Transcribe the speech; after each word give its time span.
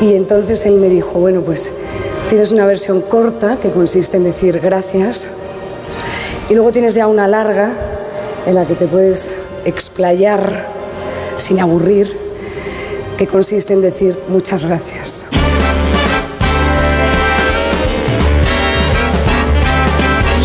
Y 0.00 0.14
entonces 0.14 0.66
él 0.66 0.74
me 0.74 0.88
dijo, 0.88 1.18
bueno, 1.18 1.40
pues 1.40 1.70
tienes 2.28 2.52
una 2.52 2.66
versión 2.66 3.00
corta 3.00 3.58
que 3.60 3.70
consiste 3.70 4.16
en 4.16 4.24
decir 4.24 4.60
gracias 4.60 5.30
y 6.48 6.54
luego 6.54 6.72
tienes 6.72 6.94
ya 6.94 7.06
una 7.06 7.26
larga 7.26 7.72
en 8.46 8.54
la 8.54 8.64
que 8.64 8.74
te 8.74 8.86
puedes 8.86 9.36
explayar 9.64 10.66
sin 11.36 11.60
aburrir, 11.60 12.16
que 13.16 13.26
consiste 13.26 13.72
en 13.72 13.80
decir 13.80 14.18
muchas 14.28 14.64
gracias. 14.64 15.28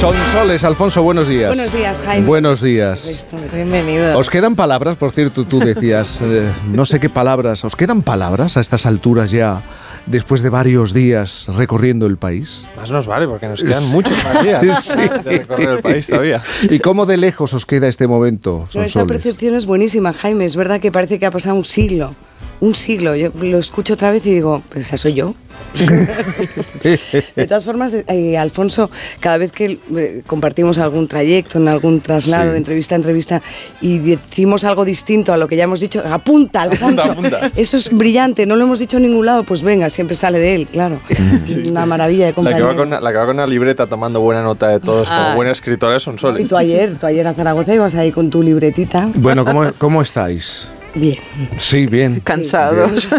Son 0.02 0.16
soles, 0.34 0.64
Alfonso, 0.64 1.04
buenos 1.04 1.28
días. 1.28 1.56
Buenos 1.56 1.74
días, 1.74 2.02
Jaime. 2.02 2.26
Buenos 2.26 2.60
días. 2.62 3.28
Bienvenido. 3.54 4.18
¿Os 4.18 4.32
quedan 4.32 4.56
palabras? 4.56 4.96
Por 4.98 5.12
cierto, 5.12 5.46
tú 5.46 5.60
decías, 5.60 6.22
eh, 6.26 6.50
no 6.74 6.86
sé 6.86 7.00
qué 7.00 7.08
palabras, 7.08 7.64
¿os 7.64 7.76
quedan 7.76 8.02
palabras 8.02 8.58
a 8.58 8.62
estas 8.62 8.88
alturas 8.88 9.30
ya, 9.30 9.62
después 10.08 10.42
de 10.42 10.50
varios 10.50 10.96
días 10.96 11.46
recorriendo 11.56 12.08
el 12.08 12.18
país? 12.18 12.66
Más 12.78 12.90
nos 12.90 13.06
vale 13.06 13.28
porque 13.28 13.48
nos 13.48 13.62
quedan 13.62 13.90
muchos 13.92 14.14
más 14.24 14.44
días 14.44 14.84
Sí. 14.92 15.00
de 15.24 15.38
recorrer 15.38 15.70
el 15.70 15.82
país 15.84 16.08
todavía. 16.08 16.42
¿Y 16.64 16.80
cómo 16.80 17.06
de 17.06 17.18
lejos 17.18 17.54
os 17.54 17.68
queda 17.68 17.88
este 17.88 18.08
momento, 18.08 18.68
No, 18.74 18.82
esa 18.82 18.94
Sonsoles? 18.94 19.08
percepción 19.08 19.54
es 19.54 19.68
buenísima, 19.68 20.14
Jaime. 20.14 20.46
Es 20.46 20.56
verdad 20.56 20.80
que 20.80 20.92
parece 20.92 21.20
que 21.20 21.28
ha 21.28 21.32
pasado 21.32 21.56
un 21.56 21.66
siglo. 21.66 22.16
Un 22.60 22.74
siglo. 22.74 23.16
Yo 23.16 23.30
lo 23.40 23.60
escucho 23.60 23.94
otra 23.94 24.10
vez 24.10 24.26
y 24.26 24.34
digo, 24.34 24.64
pues 24.70 24.88
esa 24.88 24.98
soy 24.98 25.14
yo. 25.14 25.36
De 27.36 27.46
todas 27.48 27.66
formas, 27.66 27.94
eh, 28.08 28.38
Alfonso, 28.38 28.90
cada 29.20 29.38
vez 29.38 29.52
que 29.52 29.80
eh, 29.98 30.22
compartimos 30.28 30.78
algún 30.80 31.08
trayecto, 31.08 31.58
en 31.60 31.68
algún 31.68 32.02
traslado, 32.02 32.46
Sí. 32.46 32.52
de 32.52 32.58
entrevista 32.58 32.96
a 32.96 32.98
entrevista, 32.98 33.42
y 33.82 34.00
decimos 34.00 34.64
algo 34.64 34.84
distinto 34.86 35.34
a 35.34 35.38
lo 35.38 35.48
que 35.48 35.56
ya 35.56 35.64
hemos 35.66 35.80
dicho, 35.80 36.04
apunta, 36.06 36.62
Alfonso. 36.64 37.12
Apunta, 37.12 37.38
apunta. 37.38 37.52
Eso 37.56 37.78
es 37.78 37.90
brillante, 37.92 38.46
no 38.46 38.56
lo 38.56 38.64
hemos 38.66 38.80
dicho 38.80 38.98
en 38.98 39.04
ningún 39.04 39.26
lado, 39.26 39.44
pues 39.44 39.64
venga, 39.64 39.90
siempre 39.90 40.16
sale 40.16 40.40
de 40.40 40.56
él, 40.56 40.68
claro. 40.68 41.00
Una 41.70 41.86
maravilla 41.86 42.26
de 42.26 42.32
La 42.32 42.36
que, 42.36 42.42
va 42.42 42.74
compañero. 42.74 42.76
con, 42.76 42.90
la 42.90 43.12
que 43.12 43.18
va 43.18 43.26
con 43.26 43.36
una 43.36 43.48
libreta 43.48 43.88
tomando 43.88 44.20
buena 44.22 44.42
nota 44.44 44.68
de 44.70 44.80
todos, 44.80 45.08
como 45.08 45.20
Ah. 45.22 45.36
buena 45.36 45.52
escritora 45.52 46.00
son 46.00 46.16
Y 46.16 46.20
soles. 46.20 46.48
tú 46.48 46.58
ayer, 46.58 46.96
tú 47.00 47.06
ayer 47.06 47.26
a 47.28 47.34
Zaragoza 47.34 47.74
ibas 47.74 47.96
ahí 47.96 48.12
con 48.12 48.30
tu 48.30 48.42
libretita. 48.42 49.10
Bueno, 49.16 49.46
¿cómo, 49.46 49.72
cómo 49.78 50.02
estáis? 50.02 50.68
Bien. 50.94 51.16
Sí, 51.58 51.86
bien. 51.86 52.20
Cansados. 52.24 53.10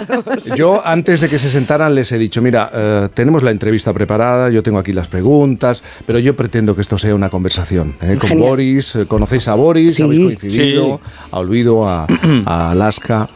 Yo 0.56 0.84
antes 0.86 1.20
de 1.22 1.28
que 1.28 1.38
se 1.38 1.48
sentaran 1.48 1.94
les 1.94 2.12
he 2.12 2.18
dicho, 2.18 2.42
mira, 2.42 2.70
eh, 2.74 3.08
tenemos 3.14 3.42
la 3.42 3.50
entrevista 3.50 3.92
preparada, 3.94 4.50
yo 4.50 4.62
tengo 4.62 4.78
aquí 4.78 4.92
las 4.92 5.08
preguntas, 5.08 5.82
pero 6.06 6.18
yo 6.18 6.36
pretendo 6.36 6.74
que 6.74 6.82
esto 6.82 6.98
sea 6.98 7.14
una 7.14 7.30
conversación 7.30 7.94
¿eh? 8.02 8.16
con 8.20 8.28
Genial. 8.28 8.48
Boris. 8.50 8.96
eh, 8.96 9.06
¿Conocéis 9.06 9.48
a 9.48 9.54
Boris? 9.54 9.94
Sí. 9.94 10.02
¿Habéis 10.02 10.38
coincidido? 10.38 11.00
Sí. 11.02 11.10
A 11.32 11.38
Olvido, 11.38 11.88
a, 11.88 12.06
a 12.44 12.70
Alaska. 12.72 13.28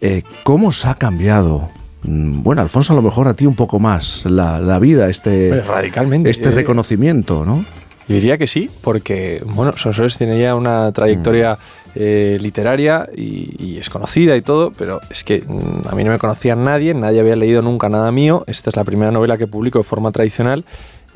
Eh, 0.00 0.22
¿Cómo 0.44 0.68
os 0.68 0.84
ha 0.84 0.94
cambiado? 0.96 1.70
Mm, 2.02 2.42
Bueno, 2.42 2.62
Alfonso, 2.62 2.92
a 2.92 2.96
lo 2.96 3.02
mejor 3.02 3.26
a 3.26 3.34
ti 3.34 3.46
un 3.46 3.56
poco 3.56 3.78
más 3.80 4.24
la, 4.26 4.60
la 4.60 4.78
vida, 4.78 5.08
este, 5.08 5.48
Pues 5.48 5.66
radicalmente, 5.66 6.28
este 6.30 6.50
reconocimiento, 6.50 7.44
¿no? 7.44 7.64
Yo 8.08 8.14
diría 8.14 8.38
que 8.38 8.46
sí, 8.46 8.70
porque 8.82 9.42
bueno, 9.44 9.72
Sonsoles 9.76 10.16
tiene 10.16 10.40
ya 10.40 10.54
una 10.54 10.90
trayectoria 10.92 11.58
eh, 11.94 12.38
literaria 12.40 13.08
y, 13.14 13.54
y 13.62 13.78
es 13.78 13.90
conocida 13.90 14.34
y 14.36 14.42
todo, 14.42 14.72
pero 14.76 15.00
es 15.10 15.24
que 15.24 15.42
mm, 15.46 15.88
a 15.88 15.94
mí 15.94 16.04
no 16.04 16.10
me 16.12 16.18
conocía 16.18 16.54
nadie, 16.56 16.94
nadie 16.94 17.20
había 17.20 17.36
leído 17.36 17.60
nunca 17.62 17.88
nada 17.88 18.10
mío. 18.12 18.44
Esta 18.46 18.70
es 18.70 18.76
la 18.76 18.84
primera 18.84 19.10
novela 19.10 19.36
que 19.36 19.46
publico 19.46 19.78
de 19.78 19.84
forma 19.84 20.10
tradicional 20.10 20.64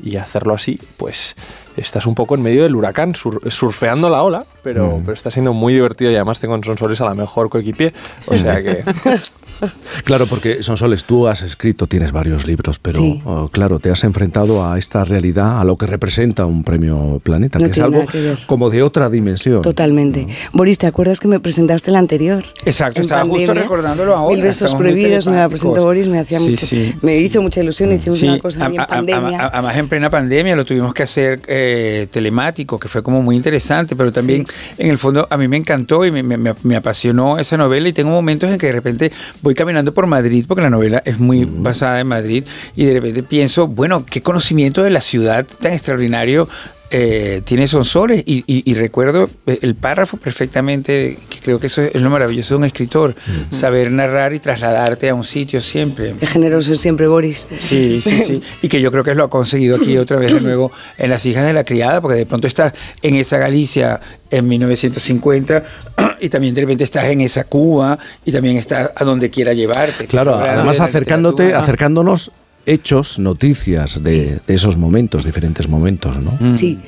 y 0.03 0.17
hacerlo 0.17 0.53
así, 0.53 0.79
pues 0.97 1.35
estás 1.77 2.05
un 2.05 2.15
poco 2.15 2.35
en 2.35 2.41
medio 2.41 2.63
del 2.63 2.75
huracán, 2.75 3.15
sur- 3.15 3.39
surfeando 3.51 4.09
la 4.09 4.21
ola, 4.23 4.45
pero, 4.63 4.99
pero 5.05 5.13
está 5.13 5.31
siendo 5.31 5.53
muy 5.53 5.73
divertido 5.73 6.11
y 6.11 6.15
además 6.15 6.39
tengo 6.39 6.55
en 6.55 6.63
Sonsoles 6.63 6.99
a 7.01 7.05
la 7.05 7.13
mejor 7.15 7.49
coequipier, 7.49 7.93
o 8.27 8.35
sea 8.37 8.61
que 8.61 8.83
Claro, 10.03 10.27
porque 10.27 10.63
Sonsoles, 10.63 11.05
tú 11.05 11.27
has 11.27 11.41
escrito, 11.43 11.87
tienes 11.87 12.11
varios 12.11 12.45
libros, 12.45 12.79
pero 12.79 12.99
Sí. 12.99 13.21
oh, 13.25 13.47
claro, 13.49 13.79
te 13.79 13.89
has 13.89 14.03
enfrentado 14.03 14.65
a 14.69 14.77
esta 14.77 15.05
realidad, 15.05 15.59
a 15.59 15.63
lo 15.63 15.77
que 15.77 15.85
representa 15.85 16.45
un 16.45 16.63
premio 16.63 17.19
Planeta, 17.23 17.59
No 17.59 17.65
que 17.65 17.71
es 17.71 17.79
algo 17.79 18.05
que 18.05 18.35
como 18.47 18.69
de 18.69 18.83
otra 18.83 19.09
dimensión. 19.09 19.61
Totalmente. 19.61 20.27
Boris, 20.51 20.77
¿te 20.77 20.87
acuerdas 20.87 21.19
que 21.19 21.27
me 21.27 21.39
presentaste 21.39 21.89
el 21.91 21.95
anterior? 21.95 22.43
Exacto, 22.65 22.99
En 22.99 23.05
estaba 23.05 23.21
justo 23.21 23.37
pandemia. 23.37 23.61
recordándolo 23.63 24.15
ahora, 24.15 24.35
Mil 24.35 24.43
besos 24.43 24.73
muy 24.73 24.81
prohibidos, 24.83 25.25
me 25.27 25.35
la 25.37 25.47
presentó 25.49 25.83
Boris, 25.83 26.07
me 26.07 26.19
hacía 26.19 26.39
Sí, 26.39 26.49
mucho, 26.51 26.65
sí, 26.65 26.95
me 27.01 27.17
sí. 27.17 27.23
hizo 27.25 27.41
mucha 27.41 27.61
ilusión, 27.61 27.91
hicimos 27.91 28.19
Sí, 28.19 28.27
una 28.27 28.39
cosa 28.39 28.65
a- 28.65 28.67
en 28.69 28.79
a- 28.79 28.87
pandemia. 28.87 29.39
a- 29.39 29.47
Además, 29.47 29.77
en 29.77 29.87
plena 29.87 30.09
pandemia 30.09 30.55
lo 30.55 30.65
tuvimos 30.65 30.93
que 30.93 31.03
hacer 31.03 31.41
eh, 31.47 32.07
telemático, 32.11 32.77
que 32.79 32.87
fue 32.87 33.01
como 33.03 33.21
muy 33.21 33.35
interesante, 33.35 33.95
pero 33.95 34.11
también 34.11 34.45
en 34.77 34.89
el 34.89 34.97
fondo 34.97 35.27
a 35.29 35.37
mí 35.37 35.47
me 35.47 35.57
encantó 35.57 36.05
y 36.05 36.11
me- 36.11 36.23
me 36.23 36.75
apasionó 36.75 37.37
esa 37.39 37.57
novela 37.57 37.87
y 37.87 37.93
tengo 37.93 38.09
momentos 38.09 38.49
en 38.49 38.57
que 38.57 38.67
de 38.67 38.73
repente 38.73 39.11
voy 39.43 39.53
caminando 39.53 39.93
por 39.93 40.07
Madrid, 40.07 40.45
porque 40.47 40.63
la 40.63 40.69
novela 40.69 41.03
es 41.05 41.19
muy 41.19 41.45
basada 41.45 41.99
en 41.99 42.07
Madrid, 42.07 42.45
y 42.75 42.85
de 42.85 42.93
repente 42.93 43.21
pienso, 43.23 43.67
bueno, 43.67 44.05
qué 44.09 44.23
conocimiento 44.23 44.81
de 44.81 44.89
la 44.89 45.01
ciudad 45.01 45.45
tan 45.59 45.73
extraordinario. 45.73 46.47
Eh, 46.95 47.41
tiene 47.43 47.65
Sonsoles 47.67 48.21
y, 48.25 48.43
y- 48.45 48.69
y 48.69 48.75
recuerdo 48.75 49.27
eh, 49.47 49.57
el 49.63 49.73
párrafo 49.73 50.17
perfectamente, 50.17 51.17
que 51.27 51.39
creo 51.39 51.59
que 51.59 51.65
eso 51.67 51.81
es 51.81 51.99
lo 51.99 52.09
maravilloso 52.11 52.53
de 52.53 52.57
un 52.59 52.65
escritor, 52.65 53.15
saber 53.49 53.89
narrar 53.91 54.33
y 54.33 54.39
trasladarte 54.39 55.09
a 55.09 55.15
un 55.15 55.23
sitio 55.23 55.59
siempre. 55.59 56.13
Qué 56.19 56.27
generoso 56.27 56.75
siempre 56.75 57.07
Boris. 57.07 57.47
Sí, 57.57 57.99
sí, 57.99 58.23
sí. 58.23 58.41
Y 58.61 58.67
que 58.67 58.79
yo 58.79 58.91
creo 58.91 59.03
que 59.03 59.15
lo 59.15 59.23
ha 59.23 59.29
conseguido 59.29 59.75
aquí 59.77 59.97
otra 59.97 60.17
vez 60.19 60.31
de 60.33 60.39
nuevo 60.49 60.71
en 60.99 61.09
Las 61.09 61.25
hijas 61.25 61.45
de 61.47 61.53
la 61.53 61.63
criada, 61.63 61.99
porque 61.99 62.17
de 62.19 62.25
pronto 62.27 62.45
estás 62.47 62.73
en 63.01 63.15
esa 63.15 63.39
Galicia 63.39 63.99
en 64.29 64.47
1950 64.47 65.63
y 66.21 66.29
también 66.29 66.53
de 66.53 66.61
repente 66.61 66.83
estás 66.83 67.05
en 67.05 67.21
esa 67.21 67.45
Cuba 67.45 67.97
y 68.23 68.31
también 68.31 68.57
estás 68.57 68.91
a 68.95 69.03
donde 69.03 69.31
quiera 69.31 69.53
llevarte. 69.53 70.05
Claro, 70.05 70.35
además 70.35 70.79
acercándote, 70.79 71.55
acercándonos 71.55 72.31
hechos, 72.65 73.19
noticias 73.19 74.03
de, 74.03 74.39
de 74.45 74.53
esos 74.53 74.77
momentos, 74.77 75.25
diferentes 75.25 75.67
momentos, 75.67 76.17
¿no? 76.19 76.37
Mm. 76.39 76.57
Sí, 76.57 76.79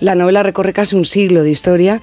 la 0.00 0.14
novela 0.14 0.42
recorre 0.42 0.72
casi 0.72 0.96
un 0.96 1.04
siglo 1.04 1.42
de 1.42 1.50
historia 1.50 2.00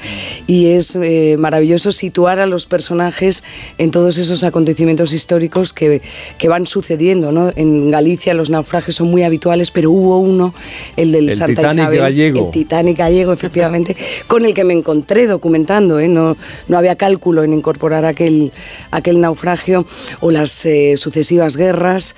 y 0.48 0.68
es 0.68 0.96
eh, 0.96 1.36
maravilloso 1.38 1.92
situar 1.92 2.40
a 2.40 2.46
los 2.46 2.66
personajes 2.66 3.44
en 3.78 3.92
todos 3.92 4.18
esos 4.18 4.44
acontecimientos 4.44 5.14
históricos 5.14 5.74
que, 5.74 6.02
que 6.38 6.48
van 6.48 6.66
sucediendo. 6.66 7.32
¿no? 7.32 7.52
En 7.56 7.90
Galicia 7.90 8.34
los 8.34 8.50
naufragios 8.50 8.96
son 8.96 9.10
muy 9.10 9.24
habituales, 9.24 9.72
pero 9.72 9.92
hubo 9.92 10.20
uno, 10.20 10.54
el 10.96 11.12
del 11.12 11.30
El 11.30 11.36
Santa 11.36 11.62
Titanic 11.62 11.80
Isabel, 11.80 12.00
gallego. 12.00 12.46
el 12.46 12.52
Titanic 12.52 12.98
gallego, 12.98 13.34
efectivamente, 13.34 13.96
con 14.28 14.46
el 14.46 14.54
que 14.54 14.64
me 14.64 14.74
encontré 14.74 15.28
documentando. 15.28 16.00
¿eh? 16.00 16.08
No, 16.08 16.38
no 16.68 16.78
había 16.78 16.96
cálculo 16.96 17.44
en 17.44 17.54
incorporar 17.54 18.06
aquel, 18.06 18.52
aquel 18.92 19.20
naufragio 19.20 19.86
o 20.22 20.32
las 20.32 20.66
eh, 20.66 20.96
sucesivas 20.98 21.58
guerras, 21.58 22.16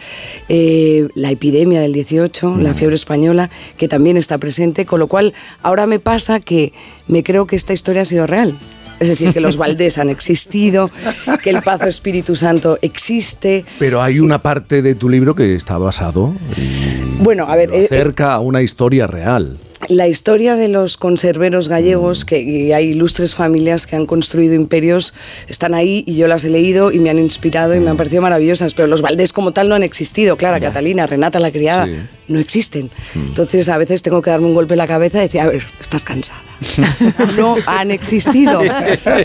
eh, 0.49 0.92
la 1.15 1.31
epidemia 1.31 1.79
del 1.81 1.93
18, 1.93 2.51
Mm. 2.51 2.61
la 2.61 2.73
fiebre 2.73 2.95
española, 2.95 3.49
que 3.77 3.87
también 3.87 4.17
está 4.17 4.37
presente, 4.37 4.85
con 4.85 4.99
lo 4.99 5.07
cual 5.07 5.33
ahora 5.61 5.85
me 5.87 5.99
pasa 5.99 6.39
que 6.39 6.73
me 7.07 7.23
creo 7.23 7.45
que 7.47 7.55
esta 7.55 7.73
historia 7.73 8.01
ha 8.03 8.05
sido 8.05 8.27
real. 8.27 8.57
Es 8.99 9.09
decir, 9.09 9.33
que 9.33 9.41
los 9.41 9.57
Valdés 9.63 9.97
han 9.97 10.09
existido, 10.09 10.89
que 11.43 11.49
el 11.49 11.61
Pazo 11.61 11.87
Espíritu 11.89 12.35
Santo 12.35 12.77
existe. 12.81 13.65
Pero 13.79 14.01
hay 14.01 14.19
una 14.19 14.41
parte 14.41 14.81
de 14.81 14.95
tu 14.95 15.09
libro 15.09 15.35
que 15.35 15.55
está 15.55 15.77
basado. 15.77 16.33
Bueno, 17.19 17.45
a 17.49 17.55
ver, 17.55 17.69
Lo 17.69 17.75
eh, 17.75 17.85
acerca 17.85 18.33
a 18.33 18.39
una 18.39 18.61
historia 18.61 19.07
real. 19.07 19.57
La 19.89 20.07
historia 20.07 20.55
de 20.55 20.67
los 20.67 20.97
conserveros 20.97 21.67
gallegos, 21.69 22.25
que 22.25 22.73
hay 22.73 22.89
ilustres 22.89 23.35
familias 23.35 23.85
que 23.87 23.95
han 23.95 24.05
construido 24.05 24.53
imperios, 24.55 25.13
están 25.47 25.73
ahí 25.73 26.03
y 26.07 26.15
yo 26.15 26.27
las 26.27 26.43
he 26.43 26.49
leído 26.49 26.91
y 26.91 26.99
me 26.99 27.09
han 27.09 27.19
inspirado 27.19 27.75
y 27.75 27.79
me 27.79 27.89
han 27.89 27.97
parecido 27.97 28.21
maravillosas, 28.21 28.73
pero 28.73 28.87
los 28.87 29.01
Valdés 29.01 29.33
como 29.33 29.51
tal 29.51 29.69
no 29.69 29.75
han 29.75 29.83
existido. 29.83 30.37
Clara, 30.37 30.59
Catalina, 30.59 31.05
Renata 31.07 31.39
la 31.39 31.51
criada, 31.51 31.85
Sí. 31.85 31.93
no 32.27 32.39
existen. 32.39 32.89
Entonces 33.15 33.67
a 33.69 33.77
veces 33.77 34.01
tengo 34.03 34.21
que 34.21 34.29
darme 34.29 34.47
un 34.47 34.53
golpe 34.53 34.73
en 34.73 34.77
la 34.79 34.87
cabeza 34.87 35.19
y 35.19 35.21
decir, 35.23 35.41
a 35.41 35.47
ver, 35.47 35.63
estás 35.79 36.03
cansada. 36.03 36.41
no 37.37 37.57
han 37.65 37.91
existido. 37.91 38.61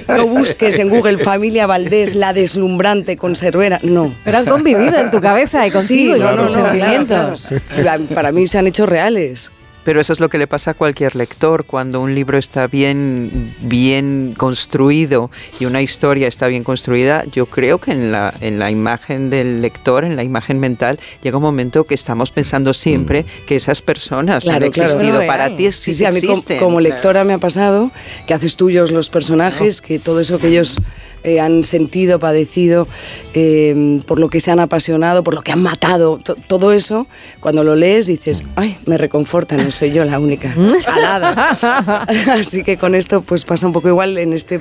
No 0.08 0.26
busques 0.26 0.78
en 0.78 0.88
Google 0.88 1.18
familia 1.18 1.66
Valdés, 1.66 2.14
la 2.14 2.32
deslumbrante 2.32 3.16
conservera. 3.16 3.78
No. 3.82 4.14
Pero 4.24 4.38
han 4.38 4.46
convivido 4.46 4.96
en 4.98 5.10
tu 5.10 5.20
cabeza 5.20 5.66
y 5.66 5.70
contigo 5.70 6.16
y 6.16 6.20
con 6.20 6.52
sentimientos. 6.52 7.48
claro. 7.76 8.04
Para 8.14 8.32
mí 8.32 8.46
se 8.46 8.58
han 8.58 8.66
hecho 8.66 8.86
reales. 8.86 9.52
Pero 9.88 10.02
eso 10.02 10.12
es 10.12 10.20
lo 10.20 10.28
que 10.28 10.36
le 10.36 10.46
pasa 10.46 10.72
a 10.72 10.74
cualquier 10.74 11.16
lector. 11.16 11.64
Cuando 11.64 12.02
un 12.02 12.14
libro 12.14 12.36
está 12.36 12.66
bien, 12.66 13.54
bien 13.62 14.34
construido 14.36 15.30
y 15.58 15.64
una 15.64 15.80
historia 15.80 16.28
está 16.28 16.46
bien 16.46 16.62
construida, 16.62 17.24
yo 17.32 17.46
creo 17.46 17.78
que 17.78 17.92
en 17.92 18.12
la, 18.12 18.34
en 18.42 18.58
la 18.58 18.70
imagen 18.70 19.30
del 19.30 19.62
lector, 19.62 20.04
en 20.04 20.14
la 20.14 20.24
imagen 20.24 20.60
mental, 20.60 21.00
llega 21.22 21.38
un 21.38 21.42
momento 21.42 21.84
que 21.84 21.94
estamos 21.94 22.30
pensando 22.30 22.74
siempre 22.74 23.24
que 23.46 23.56
esas 23.56 23.80
personas 23.80 24.44
Claro, 24.44 24.66
han 24.66 24.72
claro. 24.72 24.90
existido. 24.90 25.26
Para 25.26 25.54
ti 25.56 25.72
Sí, 25.72 25.92
sí, 25.92 25.94
sí, 25.94 26.04
a 26.04 26.10
mí 26.12 26.18
existen. 26.18 26.58
como, 26.58 26.82
lectora 26.82 27.24
me 27.24 27.32
ha 27.32 27.38
pasado 27.38 27.90
que 28.26 28.34
haces 28.34 28.56
tuyos 28.56 28.90
los 28.90 29.08
personajes, 29.08 29.80
que 29.80 29.98
todo 29.98 30.20
eso 30.20 30.38
que 30.38 30.48
ellos 30.48 30.82
eh, 31.24 31.40
han 31.40 31.64
sentido, 31.64 32.18
padecido, 32.18 32.86
eh, 33.34 34.00
por 34.06 34.18
lo 34.20 34.28
que 34.28 34.40
se 34.40 34.50
han 34.50 34.60
apasionado, 34.60 35.22
por 35.22 35.34
lo 35.34 35.42
que 35.42 35.52
han 35.52 35.62
matado, 35.62 36.18
to- 36.18 36.36
todo 36.46 36.72
eso, 36.72 37.06
cuando 37.40 37.64
lo 37.64 37.76
lees 37.76 38.06
dices, 38.06 38.44
ay, 38.56 38.78
me 38.86 38.96
reconforta, 38.98 39.56
no 39.56 39.70
soy 39.70 39.92
yo 39.92 40.04
la 40.04 40.18
única 40.18 40.54
chalada. 40.80 41.50
Así 42.32 42.62
que 42.62 42.76
con 42.76 42.94
esto 42.94 43.22
pues 43.22 43.44
pasa 43.44 43.66
un 43.66 43.72
poco 43.72 43.88
igual 43.88 44.18
en 44.18 44.32
este, 44.32 44.56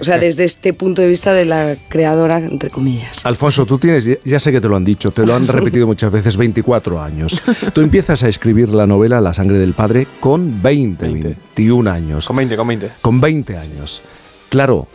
o 0.00 0.04
sea, 0.04 0.18
desde 0.18 0.44
este 0.44 0.72
punto 0.72 1.02
de 1.02 1.08
vista 1.08 1.32
de 1.32 1.44
la 1.44 1.76
creadora, 1.88 2.38
entre 2.38 2.70
comillas. 2.70 3.24
Alfonso, 3.26 3.66
tú 3.66 3.78
tienes, 3.78 4.08
ya 4.24 4.40
sé 4.40 4.52
que 4.52 4.60
te 4.60 4.68
lo 4.68 4.76
han 4.76 4.84
dicho, 4.84 5.10
te 5.10 5.24
lo 5.26 5.34
han 5.34 5.46
repetido 5.48 5.86
muchas 5.86 6.10
veces, 6.12 6.36
24 6.36 7.00
años. 7.02 7.42
Tú 7.72 7.80
empiezas 7.80 8.22
a 8.22 8.28
escribir 8.28 8.68
la 8.68 8.86
novela 8.86 9.20
La 9.20 9.34
sangre 9.34 9.58
del 9.58 9.72
padre 9.74 10.06
con 10.20 10.62
20, 10.62 11.04
20. 11.06 11.28
21 11.56 11.90
años. 11.90 12.26
Con 12.26 12.36
20, 12.36 12.56
con 12.56 12.68
20. 12.68 12.90
Con 13.00 13.20
20 13.20 13.56
años. 13.56 14.02
Claro, 14.48 14.86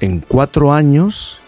en 0.00 0.20
cuatro 0.20 0.72
años 0.72 1.40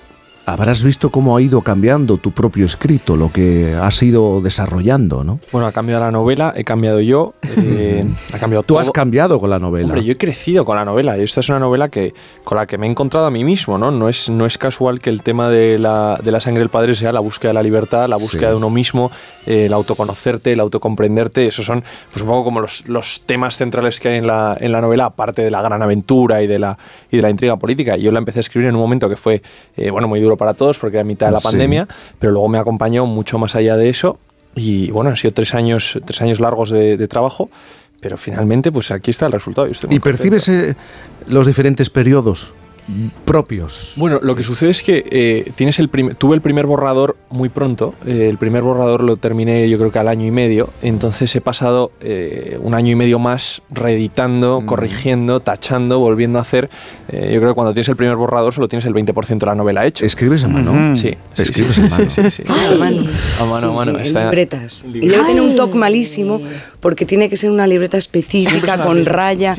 habrás 0.46 0.82
visto 0.82 1.10
cómo 1.10 1.36
ha 1.36 1.42
ido 1.42 1.60
cambiando 1.62 2.16
tu 2.16 2.32
propio 2.32 2.66
escrito, 2.66 3.16
lo 3.16 3.30
que 3.32 3.74
has 3.74 4.02
ido 4.02 4.40
desarrollando, 4.40 5.22
¿no? 5.24 5.38
Bueno, 5.52 5.66
ha 5.66 5.72
cambiado 5.72 6.00
la 6.02 6.10
novela, 6.10 6.52
he 6.56 6.64
cambiado 6.64 7.00
yo, 7.00 7.34
eh, 7.58 8.04
ha 8.34 8.38
cambiado 8.38 8.62
Tú 8.62 8.74
todo. 8.74 8.78
has 8.80 8.90
cambiado 8.90 9.38
con 9.40 9.50
la 9.50 9.58
novela. 9.58 9.86
Hombre, 9.88 10.04
yo 10.04 10.12
he 10.12 10.16
crecido 10.16 10.64
con 10.64 10.76
la 10.76 10.84
novela 10.84 11.16
y 11.18 11.22
esta 11.22 11.40
es 11.40 11.48
una 11.48 11.58
novela 11.60 11.88
que 11.88 12.12
con 12.44 12.56
la 12.58 12.66
que 12.66 12.76
me 12.78 12.86
he 12.86 12.90
encontrado 12.90 13.26
a 13.26 13.30
mí 13.30 13.44
mismo, 13.44 13.78
¿no? 13.78 13.90
No 13.90 14.08
es, 14.08 14.30
no 14.30 14.44
es 14.46 14.58
casual 14.58 15.00
que 15.00 15.10
el 15.10 15.22
tema 15.22 15.48
de 15.48 15.78
la, 15.78 16.18
de 16.22 16.32
la 16.32 16.40
sangre 16.40 16.60
del 16.60 16.68
padre 16.70 16.94
sea 16.94 17.12
la 17.12 17.20
búsqueda 17.20 17.50
de 17.50 17.54
la 17.54 17.62
libertad, 17.62 18.08
la 18.08 18.16
búsqueda 18.16 18.32
Sí. 18.42 18.46
de 18.48 18.54
uno 18.54 18.70
mismo, 18.70 19.10
eh, 19.46 19.66
el 19.66 19.72
autoconocerte, 19.72 20.52
el 20.52 20.60
autocomprenderte. 20.60 21.46
Esos 21.46 21.64
son, 21.66 21.84
pues 22.10 22.22
un 22.22 22.28
poco 22.28 22.44
como 22.44 22.60
los, 22.60 22.86
los 22.88 23.22
temas 23.26 23.56
centrales 23.56 24.00
que 24.00 24.08
hay 24.08 24.18
en 24.18 24.26
la, 24.26 24.56
en 24.58 24.72
la 24.72 24.80
novela, 24.80 25.04
aparte 25.06 25.42
de 25.42 25.50
la 25.50 25.62
gran 25.62 25.82
aventura 25.82 26.42
y 26.42 26.46
de 26.46 26.58
la, 26.58 26.76
y 27.10 27.16
de 27.16 27.22
la 27.22 27.30
intriga 27.30 27.56
política. 27.56 27.96
Yo 27.96 28.10
la 28.10 28.18
empecé 28.18 28.38
a 28.38 28.40
escribir 28.40 28.68
en 28.68 28.74
un 28.74 28.80
momento 28.80 29.08
que 29.08 29.16
fue, 29.16 29.42
eh, 29.76 29.90
bueno, 29.90 30.08
muy 30.08 30.20
duro 30.20 30.31
para 30.36 30.54
todos 30.54 30.78
porque 30.78 30.96
era 30.98 31.04
mitad 31.04 31.26
de 31.26 31.32
la 31.32 31.40
Sí. 31.40 31.48
pandemia, 31.48 31.88
pero 32.18 32.32
luego 32.32 32.48
me 32.48 32.58
acompañó 32.58 33.06
mucho 33.06 33.38
más 33.38 33.54
allá 33.54 33.76
de 33.76 33.88
eso. 33.88 34.18
Y 34.54 34.90
bueno, 34.90 35.10
han 35.10 35.16
sido 35.16 35.32
tres 35.32 35.54
años, 35.54 35.98
tres 36.04 36.20
años 36.22 36.38
largos 36.40 36.70
de, 36.70 36.96
de 36.96 37.08
trabajo, 37.08 37.48
pero 38.00 38.16
finalmente, 38.16 38.70
pues 38.72 38.90
aquí 38.90 39.10
está 39.10 39.26
el 39.26 39.32
resultado. 39.32 39.68
y 39.68 39.72
¿Y 39.94 39.98
percibes 40.00 40.48
eh, 40.48 40.74
los 41.28 41.46
diferentes 41.46 41.88
periodos 41.88 42.52
propios? 43.24 43.92
Bueno, 43.96 44.18
lo 44.22 44.34
que 44.34 44.42
sucede 44.42 44.70
es 44.70 44.82
que 44.82 45.04
eh, 45.10 45.52
tienes 45.54 45.78
el 45.78 45.88
tuve 46.16 46.34
el 46.34 46.40
primer 46.42 46.66
borrador 46.66 47.16
muy 47.30 47.48
pronto. 47.48 47.94
eh, 48.06 48.26
el 48.28 48.38
primer 48.38 48.62
borrador 48.62 49.02
lo 49.02 49.16
terminé 49.16 49.68
yo 49.68 49.78
creo 49.78 49.92
que 49.92 49.98
al 49.98 50.08
año 50.08 50.26
y 50.26 50.30
medio. 50.30 50.68
Entonces 50.82 51.34
he 51.36 51.40
pasado 51.40 51.92
eh, 52.00 52.58
un 52.60 52.74
año 52.74 52.90
y 52.92 52.94
medio 52.96 53.18
más 53.18 53.62
reeditando, 53.70 54.62
corrigiendo, 54.66 55.40
tachando, 55.40 55.98
volviendo 55.98 56.38
a 56.38 56.42
hacer. 56.42 56.70
Eh, 57.08 57.30
yo 57.34 57.40
creo 57.40 57.50
que 57.52 57.54
cuando 57.54 57.72
tienes 57.72 57.88
el 57.88 57.96
primer 57.96 58.16
borrador 58.16 58.52
solo 58.52 58.68
tienes 58.68 58.84
el 58.86 58.94
20% 58.94 59.38
de 59.38 59.46
la 59.46 59.54
novela 59.54 59.86
hecho. 59.86 60.04
¿Escribes 60.04 60.44
a 60.44 60.48
mano? 60.48 60.96
Sí, 60.96 61.10
sí, 61.34 61.42
Escribes 61.42 61.74
sí, 61.76 61.82
a 61.82 61.88
mano. 61.88 62.10
sí, 62.10 62.22
sí, 62.22 62.30
sí. 62.30 62.42
A 62.48 62.74
mano. 62.76 63.04
A 63.40 63.44
mano, 63.44 63.80
a 63.80 63.84
Sí, 63.84 63.90
mano. 63.92 63.98
en 64.00 64.14
libretas. 64.14 64.84
en 64.84 64.96
Y 64.96 65.08
debe 65.08 65.24
tener 65.24 65.42
un 65.42 65.56
toque 65.56 65.76
malísimo 65.76 66.40
porque 66.80 67.06
tiene 67.06 67.28
que 67.28 67.36
ser 67.36 67.50
una 67.50 67.66
libreta 67.66 67.96
específica, 67.96 68.82
con 68.82 69.04
raya. 69.06 69.54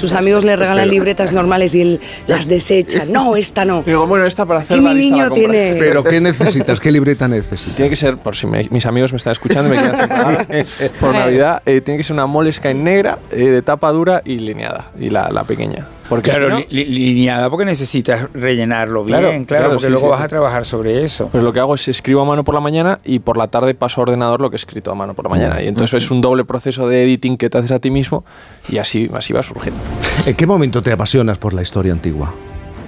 Sus 0.00 0.12
amigos 0.12 0.44
le 0.44 0.56
regalan 0.56 0.88
libretas 0.88 1.32
normales 1.32 1.74
y 1.74 1.82
él 1.82 2.00
las 2.26 2.48
desecha. 2.68 3.04
No, 3.06 3.36
esta 3.36 3.64
no. 3.64 3.82
Digo, 3.82 4.06
bueno, 4.06 4.26
esta 4.26 4.46
para 4.46 4.60
hacer 4.60 4.76
Aquí 4.76 4.84
la 4.84 4.90
mi 4.94 4.96
lista 5.00 5.16
la 5.16 5.22
niño 5.24 5.28
compra. 5.30 5.52
tiene... 5.52 5.76
¿Pero 5.78 6.04
qué 6.04 6.20
necesitas? 6.20 6.80
¿Qué 6.80 6.90
libreta 6.90 7.28
necesitas? 7.28 7.76
Tiene 7.76 7.90
que 7.90 7.96
ser, 7.96 8.16
por 8.18 8.36
si 8.36 8.46
me- 8.46 8.68
mis 8.70 8.86
amigos 8.86 9.12
me 9.12 9.16
están 9.18 9.32
escuchando 9.32 9.72
y 9.72 9.76
me 9.76 9.82
quieren 9.82 10.00
hacer 10.00 10.90
por 11.00 11.12
Navidad, 11.12 11.62
eh, 11.66 11.80
tiene 11.80 11.98
que 11.98 12.04
ser 12.04 12.14
una 12.14 12.26
Moleskine 12.26 12.74
negra, 12.74 13.18
eh, 13.30 13.36
de 13.46 13.62
tapa 13.62 13.90
dura 13.92 14.22
y 14.24 14.36
lineada, 14.38 14.90
y 14.98 15.10
la, 15.10 15.30
la 15.30 15.44
pequeña. 15.44 15.86
Porque 16.08 16.30
Claro, 16.30 16.46
si 16.46 16.52
no- 16.52 16.58
li- 16.58 16.66
li- 16.84 17.14
lineada 17.14 17.48
porque 17.48 17.64
necesitas 17.64 18.26
rellenarlo 18.34 19.02
bien, 19.04 19.18
Claro, 19.18 19.28
claro, 19.30 19.46
claro, 19.46 19.68
porque 19.70 19.86
sí, 19.86 19.90
luego 19.92 20.06
sí, 20.08 20.10
vas 20.10 20.18
sí. 20.18 20.24
a 20.24 20.28
trabajar 20.28 20.66
sobre 20.66 21.02
eso. 21.04 21.28
Pero 21.32 21.42
lo 21.42 21.52
que 21.54 21.60
hago 21.60 21.74
es 21.74 21.88
escribo 21.88 22.20
a 22.20 22.24
mano 22.26 22.44
por 22.44 22.54
la 22.54 22.60
mañana 22.60 22.98
y 23.04 23.20
por 23.20 23.38
la 23.38 23.46
tarde 23.46 23.74
paso 23.74 24.00
a 24.00 24.02
ordenador 24.02 24.40
lo 24.42 24.50
que 24.50 24.56
he 24.56 24.58
escrito 24.58 24.90
a 24.90 24.94
mano 24.94 25.14
por 25.14 25.24
la 25.24 25.30
mañana. 25.30 25.62
Y 25.62 25.68
entonces 25.68 26.04
es 26.04 26.10
un 26.10 26.20
doble 26.20 26.44
proceso 26.44 26.86
de 26.86 27.02
editing 27.04 27.38
que 27.38 27.48
te 27.48 27.56
haces 27.58 27.72
a 27.72 27.78
ti 27.78 27.90
mismo 27.90 28.24
y 28.68 28.76
así, 28.78 29.10
así 29.14 29.32
va 29.32 29.42
surgiendo. 29.42 29.80
¿En 30.26 30.34
qué 30.34 30.46
momento 30.46 30.82
te 30.82 30.92
apasionas 30.92 31.38
por 31.38 31.54
la 31.54 31.62
historia 31.62 31.92
antigua? 31.92 32.34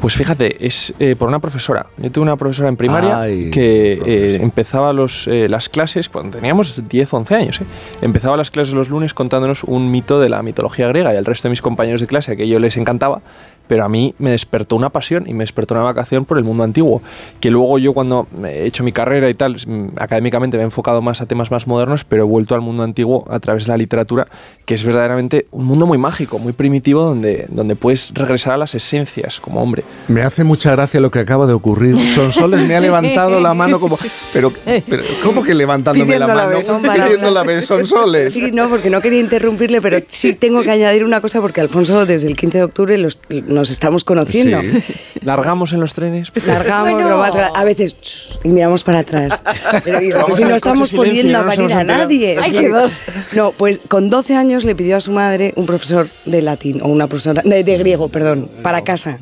Pues 0.05 0.17
fíjate, 0.17 0.67
es 0.67 0.93
eh, 0.99 1.17
por 1.17 1.29
una 1.29 1.39
profesora. 1.39 1.87
Yo 1.97 2.13
tuve 2.13 2.25
una 2.25 2.37
profesora 2.37 2.69
en 2.69 2.77
primaria 2.77 3.23
Ay, 3.23 3.51
que 3.51 3.95
eh, 4.05 4.39
empezaba 4.43 4.93
los, 4.93 5.27
eh, 5.29 5.49
las 5.49 5.71
clases 5.71 6.11
cuando 6.11 6.37
teníamos 6.37 6.87
10 6.87 7.15
11 7.15 7.35
años. 7.35 7.61
Empezaba 8.03 8.37
las 8.37 8.51
clases 8.51 8.75
los 8.75 8.91
lunes 8.91 9.15
contándonos 9.15 9.65
un 9.65 9.91
mito 9.91 10.21
de 10.21 10.29
la 10.29 10.43
mitología 10.43 10.89
griega 10.89 11.15
y 11.15 11.17
al 11.17 11.25
resto 11.25 11.49
de 11.49 11.51
mis 11.53 11.63
compañeros 11.63 12.03
de 12.03 12.07
clase, 12.07 12.37
que 12.37 12.43
ellos 12.43 12.61
les 12.61 12.77
encantaba, 12.77 13.23
pero 13.67 13.85
a 13.85 13.89
mí 13.89 14.15
me 14.19 14.31
despertó 14.31 14.77
una 14.77 14.91
pasión 14.91 15.25
y 15.29 15.35
me 15.35 15.43
despertó 15.45 15.75
una 15.75 15.83
vacación 15.83 16.25
por 16.25 16.39
el 16.39 16.45
mundo 16.45 16.65
antiguo. 16.65 17.03
Que 17.41 17.51
luego 17.51 17.79
yo 17.79 17.93
cuando 17.95 18.27
he 18.47 18.67
hecho 18.67 18.85
mi 18.85 18.93
carrera 18.93 19.29
y 19.31 19.35
tal, 19.35 19.57
mm, 19.67 19.89
académicamente 19.97 20.57
me 20.57 20.63
he 20.63 20.67
enfocado 20.67 21.01
más 21.03 21.21
a 21.21 21.27
temas 21.27 21.51
más 21.51 21.67
modernos, 21.67 22.05
pero 22.05 22.23
he 22.23 22.27
vuelto 22.27 22.55
al 22.55 22.61
mundo 22.61 22.83
antiguo 22.83 23.25
a 23.31 23.41
través 23.41 23.65
de 23.65 23.71
la 23.71 23.77
literatura, 23.77 24.27
que 24.65 24.75
es 24.75 24.85
verdaderamente 24.85 25.47
un 25.51 25.65
mundo 25.65 25.87
muy 25.87 25.99
mágico, 25.99 26.39
muy 26.39 26.53
primitivo, 26.53 27.03
donde, 27.05 27.47
donde 27.51 27.77
puedes 27.77 28.13
regresar 28.15 28.55
a 28.55 28.57
las 28.57 28.75
esencias 28.75 29.41
como 29.41 29.63
hombre. 29.63 29.85
Me 30.09 30.23
hace 30.23 30.45
mucha 30.45 30.71
gracia 30.73 31.01
lo 31.01 31.11
que 31.11 31.19
acaba 31.19 31.47
de 31.47 31.53
ocurrir. 31.53 31.97
Sonsoles 32.13 32.67
me 32.69 32.75
ha 32.77 32.81
levantado 32.83 33.41
la 33.41 33.55
mano 33.55 33.81
como... 33.81 33.99
Pero, 34.33 34.53
pero 34.89 35.03
¿cómo 35.23 35.43
que 35.43 35.55
levantándome 35.55 36.19
la 36.19 36.27
Pidiendo 36.27 36.35
la 36.75 36.79
mano? 36.83 36.95
Pidiendo 36.95 37.31
la 37.31 37.43
vez, 37.45 37.65
Sonsoles. 37.67 38.35
Sí, 38.35 38.51
no, 38.53 38.69
porque 38.69 38.91
no 38.91 39.01
quería 39.01 39.21
interrumpirle, 39.21 39.81
pero 39.81 39.99
sí 40.09 40.35
tengo 40.35 40.63
que 40.63 40.71
añadir 40.71 41.05
una 41.05 41.21
cosa 41.21 41.41
porque 41.41 41.61
Alfonso 41.61 42.05
desde 42.07 42.29
el 42.29 42.37
15 42.37 42.59
de 42.59 42.65
octubre 42.65 42.99
los- 42.99 43.21
nos 43.55 43.71
estamos 43.71 44.05
conociendo. 44.05 44.61
Sí. 44.61 44.95
Largamos 45.25 45.73
en 45.73 45.81
los 45.81 45.95
trenes. 45.95 46.29
Largamos 46.47 46.93
Bueno. 46.93 47.09
lo 47.09 47.19
más 47.19 47.37
a 47.37 47.65
veces 47.65 47.97
y 48.45 48.49
miramos 48.49 48.85
para 48.85 48.99
atrás. 49.01 49.43
Pero 49.85 50.01
digo, 50.01 50.21
pues 50.27 50.37
si 50.37 50.45
no 50.45 50.55
estamos 50.55 50.93
poniendo 50.93 51.33
no 51.33 51.45
a 51.45 51.47
parir 51.47 51.73
a 51.73 51.85
nadie. 51.85 52.37
Ay, 52.41 52.53
qué 52.53 52.69
dos. 52.69 53.01
No, 53.35 53.53
pues 53.53 53.81
con 53.89 54.11
12 54.11 54.37
años 54.37 54.65
le 54.65 54.75
pidió 54.75 54.97
a 54.97 55.01
su 55.01 55.13
madre 55.13 55.53
un 55.57 55.67
profesor 55.67 56.09
de 56.27 56.43
latín 56.43 56.81
o 56.83 56.89
una 56.89 57.07
profesora 57.07 57.43
de, 57.45 57.65
de 57.65 57.79
griego, 57.79 58.09
perdón, 58.09 58.51
para 58.63 58.85
casa. 58.85 59.19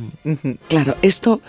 Claro, 0.68 0.96
esto 1.02 1.40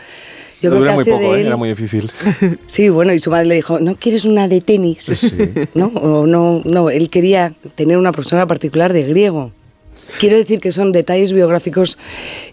yo 0.61 0.69
creo 0.69 0.81
que 0.81 0.87
Dura 0.87 0.93
muy 0.93 1.01
hace 1.01 1.11
poco, 1.11 1.23
de 1.23 1.37
¿eh? 1.37 1.41
él 1.41 1.47
era 1.47 1.57
muy 1.57 1.69
difícil. 1.69 2.11
Sí, 2.65 2.87
bueno, 2.89 3.13
y 3.13 3.19
su 3.19 3.29
madre 3.29 3.45
le 3.47 3.55
dijo, 3.55 3.79
¿no 3.79 3.95
quieres 3.97 4.23
una 4.23 4.47
de 4.47 4.61
tenis? 4.61 5.33
¿No? 5.73 5.87
O 5.87 6.25
no, 6.25 6.61
no, 6.63 6.89
él 6.89 7.09
quería 7.09 7.53
tener 7.75 7.97
una 7.97 8.11
profesora 8.13 8.45
particular 8.47 8.93
de 8.93 9.03
griego. 9.03 9.51
Quiero 10.19 10.37
decir 10.37 10.59
que 10.59 10.71
son 10.71 10.91
detalles 10.91 11.33
biográficos 11.33 11.97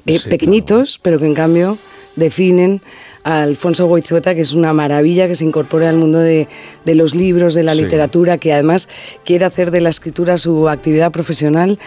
eh, 0.06 0.18
Sí, 0.18 0.28
pequeñitos, 0.28 0.98
pero 1.02 1.18
que 1.18 1.26
en 1.26 1.34
cambio 1.34 1.78
definen 2.16 2.80
a 3.22 3.42
Alfonso 3.42 3.86
Goizueta, 3.86 4.34
que 4.34 4.40
es 4.40 4.52
una 4.54 4.72
maravilla 4.72 5.28
que 5.28 5.34
se 5.36 5.44
incorpora 5.44 5.88
al 5.90 5.96
mundo 5.96 6.18
de, 6.18 6.48
de 6.84 6.94
los 6.94 7.14
libros, 7.14 7.54
de 7.54 7.62
la 7.62 7.74
Sí. 7.74 7.82
literatura, 7.82 8.38
que 8.38 8.52
además 8.52 8.88
quiere 9.24 9.44
hacer 9.44 9.70
de 9.70 9.80
la 9.82 9.90
escritura 9.90 10.38
su 10.38 10.68
actividad 10.68 11.12
profesional. 11.12 11.78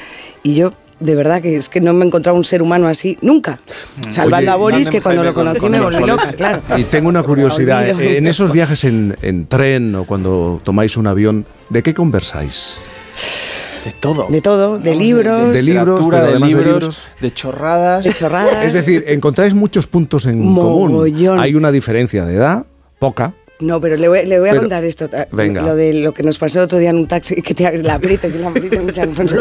Y 0.43 0.53
yo, 0.55 0.73
de 0.99 1.15
verdad, 1.15 1.41
que 1.41 1.57
es 1.57 1.69
que 1.69 1.81
no 1.81 1.91
me 1.93 2.05
he 2.05 2.07
encontrado 2.07 2.37
un 2.37 2.43
ser 2.43 2.61
humano 2.61 2.87
así 2.87 3.17
nunca. 3.21 3.59
Salvando 4.11 4.51
Oye, 4.51 4.53
a 4.53 4.55
Boris, 4.55 4.89
que 4.91 5.01
cuando 5.01 5.23
lo 5.23 5.33
con- 5.33 5.43
conocí 5.45 5.59
con 5.59 5.71
me 5.71 5.79
volví 5.81 6.05
loca, 6.05 6.31
claro. 6.33 6.61
Y 6.77 6.83
tengo 6.83 7.09
una 7.09 7.23
curiosidad. 7.23 7.99
Eh, 7.99 8.17
En 8.17 8.27
esos 8.27 8.51
viajes 8.51 8.83
en, 8.83 9.15
en 9.23 9.47
tren 9.47 9.95
o 9.95 10.05
cuando 10.05 10.61
tomáis 10.63 10.95
un 10.97 11.07
avión, 11.07 11.45
¿de 11.69 11.81
qué 11.81 11.93
conversáis? 11.95 12.83
De 13.83 13.91
todo. 13.91 14.27
De 14.29 14.41
todo, 14.41 14.79
de 14.79 14.95
libros, 14.95 15.53
de 15.53 15.61
libros, 15.61 16.05
pero 16.09 16.23
de 16.23 16.29
además 16.31 16.49
de 16.49 16.55
libros, 16.55 16.65
libros. 16.73 17.01
de 17.19 17.33
chorradas. 17.33 18.05
de 18.05 18.13
chorradas. 18.13 18.65
Es 18.65 18.73
decir, 18.73 19.03
encontráis 19.07 19.53
muchos 19.53 19.87
puntos 19.87 20.25
en 20.25 20.39
común. 20.39 20.91
Mogollón. 20.93 21.39
Hay 21.39 21.55
una 21.55 21.71
diferencia 21.71 22.25
de 22.25 22.35
edad, 22.35 22.65
poca, 22.99 23.33
No, 23.59 23.79
pero 23.79 23.95
le 23.95 24.07
voy, 24.09 24.25
le 24.25 24.39
voy 24.39 24.49
a 24.49 24.51
Pero- 24.51 24.63
contar 24.63 24.83
esto. 24.83 25.07
Venga. 25.31 25.61
Lo 25.61 25.75
de 25.75 25.93
lo 25.93 26.13
que 26.13 26.23
nos 26.23 26.37
pasó 26.37 26.61
otro 26.61 26.77
día 26.79 26.89
en 26.89 26.97
un 26.97 27.07
taxi, 27.07 27.35
que 27.41 27.53
te 27.53 27.77
la 27.77 27.97
grita, 27.97 28.27
que 28.29 28.39
la 28.39 28.51
grita 28.51 28.81
mucho, 28.81 29.01
Alfonso. 29.01 29.37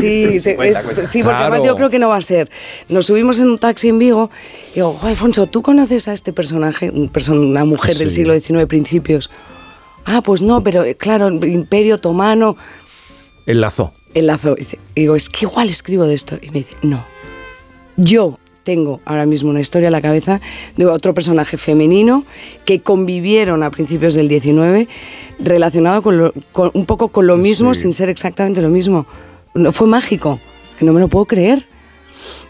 Sí, 0.00 0.40
se- 0.40 0.56
Cuenta, 0.56 0.78
es- 0.80 0.84
cuenta. 0.86 1.04
sí, 1.06 1.22
porque 1.22 1.42
además 1.42 1.62
yo 1.64 1.76
creo 1.76 1.90
que 1.90 1.98
no 1.98 2.08
va 2.08 2.16
a 2.16 2.22
ser. 2.22 2.48
Nos 2.88 3.06
subimos 3.06 3.38
en 3.40 3.48
un 3.50 3.58
taxi 3.58 3.88
en 3.88 3.98
Vigo 3.98 4.30
y 4.72 4.76
digo, 4.76 4.92
"Jo, 4.94 5.08
Alfonso, 5.08 5.46
¿tú 5.46 5.60
conoces 5.62 6.08
a 6.08 6.12
este 6.14 6.32
personaje? 6.32 6.90
Un 6.90 7.10
person- 7.12 7.38
una 7.38 7.64
mujer 7.66 7.96
del 7.98 8.10
Sí. 8.10 8.16
siglo 8.16 8.32
XIX, 8.34 8.66
principios. 8.66 9.30
Ah, 10.06 10.22
pues 10.22 10.40
no, 10.40 10.62
pero 10.62 10.84
eh, 10.84 10.94
claro, 10.96 11.28
Imperio 11.28 11.96
Otomano. 11.96 12.56
Enlazó. 13.46 13.92
Enlazo. 14.14 14.54
Y 14.56 14.60
dice- 14.60 14.78
digo, 14.94 15.16
es 15.16 15.28
que 15.28 15.44
igual 15.46 15.68
escribo 15.68 16.06
de 16.06 16.14
esto. 16.14 16.36
Y 16.40 16.46
me 16.50 16.58
dice, 16.60 16.76
no. 16.82 17.04
Yo 17.96 18.38
tengo 18.64 19.00
ahora 19.04 19.26
mismo 19.26 19.50
una 19.50 19.60
historia 19.60 19.88
en 19.88 19.92
la 19.92 20.00
cabeza 20.00 20.40
de 20.76 20.86
otro 20.86 21.12
personaje 21.12 21.58
femenino 21.58 22.24
que 22.64 22.80
convivieron 22.80 23.62
a 23.62 23.70
principios 23.70 24.14
del 24.14 24.28
19 24.28 24.88
relacionado 25.38 26.00
con, 26.02 26.16
lo- 26.16 26.32
con- 26.52 26.70
un 26.74 26.86
poco 26.86 27.08
con 27.08 27.26
lo 27.26 27.36
mismo 27.36 27.74
Sí. 27.74 27.82
sin 27.82 27.92
ser 27.92 28.08
exactamente 28.08 28.62
lo 28.62 28.70
mismo. 28.70 29.06
No, 29.54 29.72
fue 29.72 29.86
mágico, 29.86 30.40
que 30.78 30.84
no 30.84 30.92
me 30.92 31.00
lo 31.00 31.08
puedo 31.08 31.26
creer. 31.26 31.66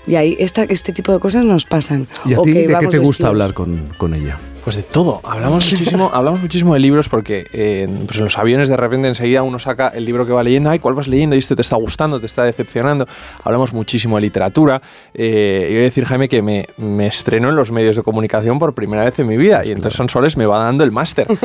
Y 0.06 0.14
ahí 0.14 0.36
esta, 0.38 0.62
este 0.64 0.92
tipo 0.92 1.12
de 1.12 1.18
cosas 1.18 1.44
nos 1.44 1.64
pasan. 1.64 2.06
¿Y 2.26 2.34
a 2.34 2.42
ti 2.42 2.52
que 2.52 2.68
de 2.68 2.78
qué 2.78 2.86
te 2.86 2.98
gusta 2.98 3.08
vestidos. 3.08 3.28
hablar 3.30 3.54
con, 3.54 3.90
con 3.98 4.14
ella? 4.14 4.38
Pues 4.64 4.76
de 4.76 4.82
todo. 4.82 5.20
Hablamos 5.24 5.64
muchísimo, 5.72 6.10
hablamos 6.12 6.40
muchísimo 6.40 6.72
de 6.74 6.80
libros 6.80 7.08
porque 7.10 7.46
eh, 7.52 7.86
pues 8.06 8.16
en 8.18 8.24
los 8.24 8.38
aviones 8.38 8.68
de 8.68 8.76
repente 8.78 9.06
enseguida 9.08 9.42
uno 9.42 9.58
saca 9.58 9.88
el 9.88 10.04
libro 10.06 10.24
que 10.26 10.32
va 10.32 10.42
leyendo, 10.42 10.70
ay, 10.70 10.78
¿cuál 10.78 10.94
vas 10.94 11.06
leyendo? 11.06 11.36
Y 11.36 11.38
esto 11.38 11.54
te 11.54 11.60
está 11.62 11.76
gustando, 11.76 12.18
te 12.18 12.26
está 12.26 12.44
decepcionando. 12.44 13.06
Hablamos 13.42 13.72
muchísimo 13.74 14.16
de 14.16 14.22
literatura. 14.22 14.80
Eh, 15.12 15.66
y 15.68 15.72
voy 15.74 15.80
a 15.80 15.84
decir, 15.84 16.04
Jaime, 16.06 16.28
que 16.30 16.40
me, 16.40 16.66
me 16.78 17.06
estreno 17.06 17.50
en 17.50 17.56
los 17.56 17.70
medios 17.70 17.94
de 17.96 18.02
comunicación 18.02 18.58
por 18.58 18.74
primera 18.74 19.04
vez 19.04 19.18
en 19.18 19.26
mi 19.26 19.36
vida. 19.36 19.64
Y 19.66 19.70
entonces 19.72 19.98
Sonsoles 19.98 20.36
me 20.38 20.46
va 20.46 20.58
dando 20.64 20.82
el 20.82 20.92
máster. 20.92 21.26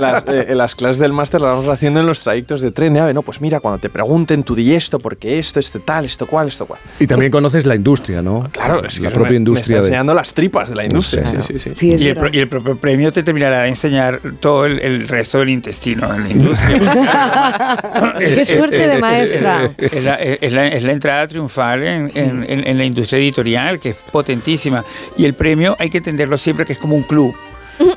Las, 0.00 0.24
eh, 0.26 0.54
las 0.54 0.74
clases 0.74 0.98
del 0.98 1.12
máster 1.12 1.40
las 1.40 1.56
vamos 1.56 1.68
haciendo 1.68 2.00
en 2.00 2.06
los 2.06 2.20
trayectos 2.22 2.60
de 2.60 2.70
tren. 2.70 2.94
De, 2.94 3.00
"Ah, 3.00 3.12
no, 3.12 3.22
pues 3.22 3.40
mira, 3.40 3.60
cuando 3.60 3.78
te 3.78 3.88
pregunten, 3.90 4.42
tú 4.42 4.54
di 4.54 4.74
esto, 4.74 4.98
porque 4.98 5.38
esto, 5.38 5.60
esto 5.60 5.80
tal, 5.80 6.04
esto 6.04 6.26
cual, 6.26 6.48
esto 6.48 6.66
cual. 6.66 6.80
Y 6.98 7.06
también 7.06 7.30
conoces 7.30 7.66
la 7.66 7.74
industria, 7.74 8.22
¿no? 8.22 8.48
Claro, 8.50 8.84
es 8.84 8.96
que 8.96 9.02
la 9.04 9.10
me- 9.10 9.14
propia 9.14 9.30
me 9.32 9.36
industria 9.36 9.62
está 9.76 9.82
de... 9.82 9.88
enseñando 9.88 10.14
las 10.14 10.32
tripas 10.34 10.68
de 10.70 10.74
la 10.76 10.84
industria. 10.84 11.26
Sí, 11.26 11.36
Sí, 11.44 11.58
sí, 11.58 11.70
sí. 11.73 11.73
Sí, 11.74 11.92
es 11.92 12.00
Y 12.00 12.08
el, 12.08 12.18
y 12.32 12.44
propio 12.46 12.76
premio 12.76 13.12
te 13.12 13.22
terminará 13.22 13.62
de 13.62 13.68
enseñar 13.68 14.20
todo 14.40 14.64
el, 14.64 14.78
el 14.80 15.06
resto 15.08 15.40
del 15.40 15.50
intestino 15.50 16.14
en 16.14 16.22
la 16.22 16.30
industria. 16.30 17.78
Qué 18.18 18.44
suerte 18.44 18.86
de 18.88 18.98
maestra. 18.98 19.70
Es 19.78 20.02
la, 20.02 20.14
es 20.14 20.52
la- 20.52 20.68
es 20.68 20.82
la 20.84 20.92
entrada 20.92 21.26
triunfal 21.26 21.82
en, 21.82 22.06
en- 22.16 22.44
en- 22.48 22.66
en 22.68 22.78
la 22.78 22.84
industria 22.84 23.18
editorial, 23.18 23.78
que 23.78 23.90
es 23.90 23.96
potentísima. 24.10 24.84
Y 25.16 25.24
el 25.24 25.34
premio 25.34 25.76
hay 25.78 25.90
que 25.90 25.98
entenderlo 25.98 26.36
siempre 26.36 26.64
que 26.64 26.72
es 26.74 26.78
como 26.78 26.94
un 26.96 27.02
club. 27.02 27.34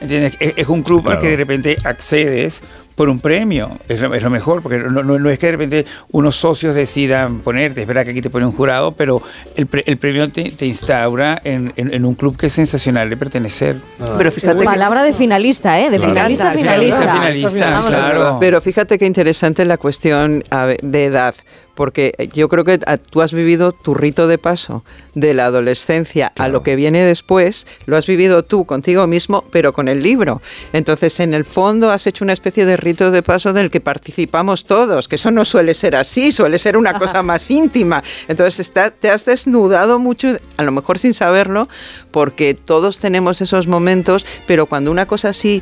¿Entiendes? 0.01 0.35
Es, 0.39 0.53
es 0.57 0.67
un 0.67 0.81
club 0.81 1.07
al 1.07 1.19
que 1.19 1.29
de 1.29 1.35
repente 1.37 1.77
accedes 1.83 2.61
por 2.97 3.09
un 3.09 3.19
premio. 3.19 3.77
Es 3.87 4.01
lo, 4.01 4.11
es 4.15 4.23
lo 4.23 4.29
mejor, 4.31 4.63
porque 4.63 4.79
no, 4.79 5.03
no- 5.03 5.19
no 5.19 5.29
es 5.29 5.37
que 5.37 5.45
de 5.45 5.51
repente 5.53 5.85
unos 6.11 6.35
socios 6.35 6.73
decidan 6.75 7.39
ponerte. 7.41 7.81
Es 7.81 7.87
verdad 7.87 8.03
que 8.03 8.09
aquí 8.11 8.21
te 8.21 8.31
pone 8.31 8.45
un 8.47 8.51
jurado, 8.51 8.91
pero 8.93 9.21
el, 9.55 9.67
pre- 9.67 9.83
el 9.85 9.97
premio 9.97 10.29
te, 10.31 10.49
te 10.49 10.65
instaura 10.65 11.39
en, 11.43 11.71
en- 11.77 11.93
en 11.93 12.03
un 12.05 12.15
club 12.15 12.35
que 12.35 12.47
es 12.47 12.53
sensacional 12.53 13.07
de 13.09 13.15
pertenecer. 13.15 13.77
Pero 14.17 14.31
fíjate 14.31 14.57
que- 14.59 14.65
Palabra 14.65 15.03
de 15.03 15.13
finalista, 15.13 15.79
¿eh? 15.79 15.91
De 15.91 15.97
Claro. 15.97 16.13
finalista, 16.13 16.51
Finalista, 16.51 16.97
finalista. 17.13 17.49
finalista, 17.49 17.87
claro. 17.89 18.37
Pero 18.39 18.61
fíjate 18.61 18.97
qué 18.97 19.05
interesante 19.05 19.63
la 19.63 19.77
cuestión 19.77 20.43
de 20.81 21.05
edad, 21.05 21.35
porque 21.75 22.13
yo 22.33 22.49
creo 22.49 22.63
que 22.63 22.79
tú 23.11 23.21
has 23.21 23.31
vivido 23.31 23.71
tu 23.73 23.93
rito 23.93 24.27
de 24.27 24.39
paso 24.39 24.83
de 25.13 25.35
la 25.35 25.45
adolescencia 25.45 26.33
a 26.35 26.47
lo 26.47 26.63
que 26.63 26.75
viene 26.75 27.03
después, 27.03 27.67
lo 27.85 27.95
has 27.97 28.07
vivido 28.07 28.43
tú 28.43 28.65
contigo 28.65 29.05
mismo, 29.05 29.43
pero 29.51 29.73
con 29.73 29.87
el 29.87 30.01
libro. 30.01 30.41
Entonces, 30.73 31.19
en 31.19 31.35
el 31.35 31.45
fondo 31.45 31.91
has 31.91 32.07
hecho 32.07 32.23
una 32.23 32.33
especie 32.33 32.65
de 32.65 32.77
rito 32.87 33.11
de 33.11 33.21
paso 33.21 33.53
del 33.53 33.69
que 33.69 33.81
participamos 33.81 34.65
todos, 34.65 35.07
que 35.07 35.15
eso 35.15 35.29
no 35.31 35.43
suele 35.45 35.73
ser 35.73 35.95
así, 35.95 36.31
suele 36.31 36.57
ser 36.57 36.77
una 36.77 36.97
cosa 36.97 37.21
más 37.21 37.51
íntima. 37.51 38.01
Entonces, 38.27 38.59
está- 38.59 38.91
te 38.91 39.09
has 39.09 39.25
desnudado 39.25 39.99
mucho, 39.99 40.37
a 40.57 40.63
lo 40.63 40.71
mejor 40.71 40.97
sin 40.97 41.13
saberlo, 41.13 41.67
porque 42.11 42.53
todos 42.53 42.97
tenemos 42.99 43.41
esos 43.41 43.67
momentos, 43.67 44.25
pero 44.47 44.65
cuando 44.67 44.89
una 44.91 45.05
cosa 45.05 45.29
así 45.29 45.61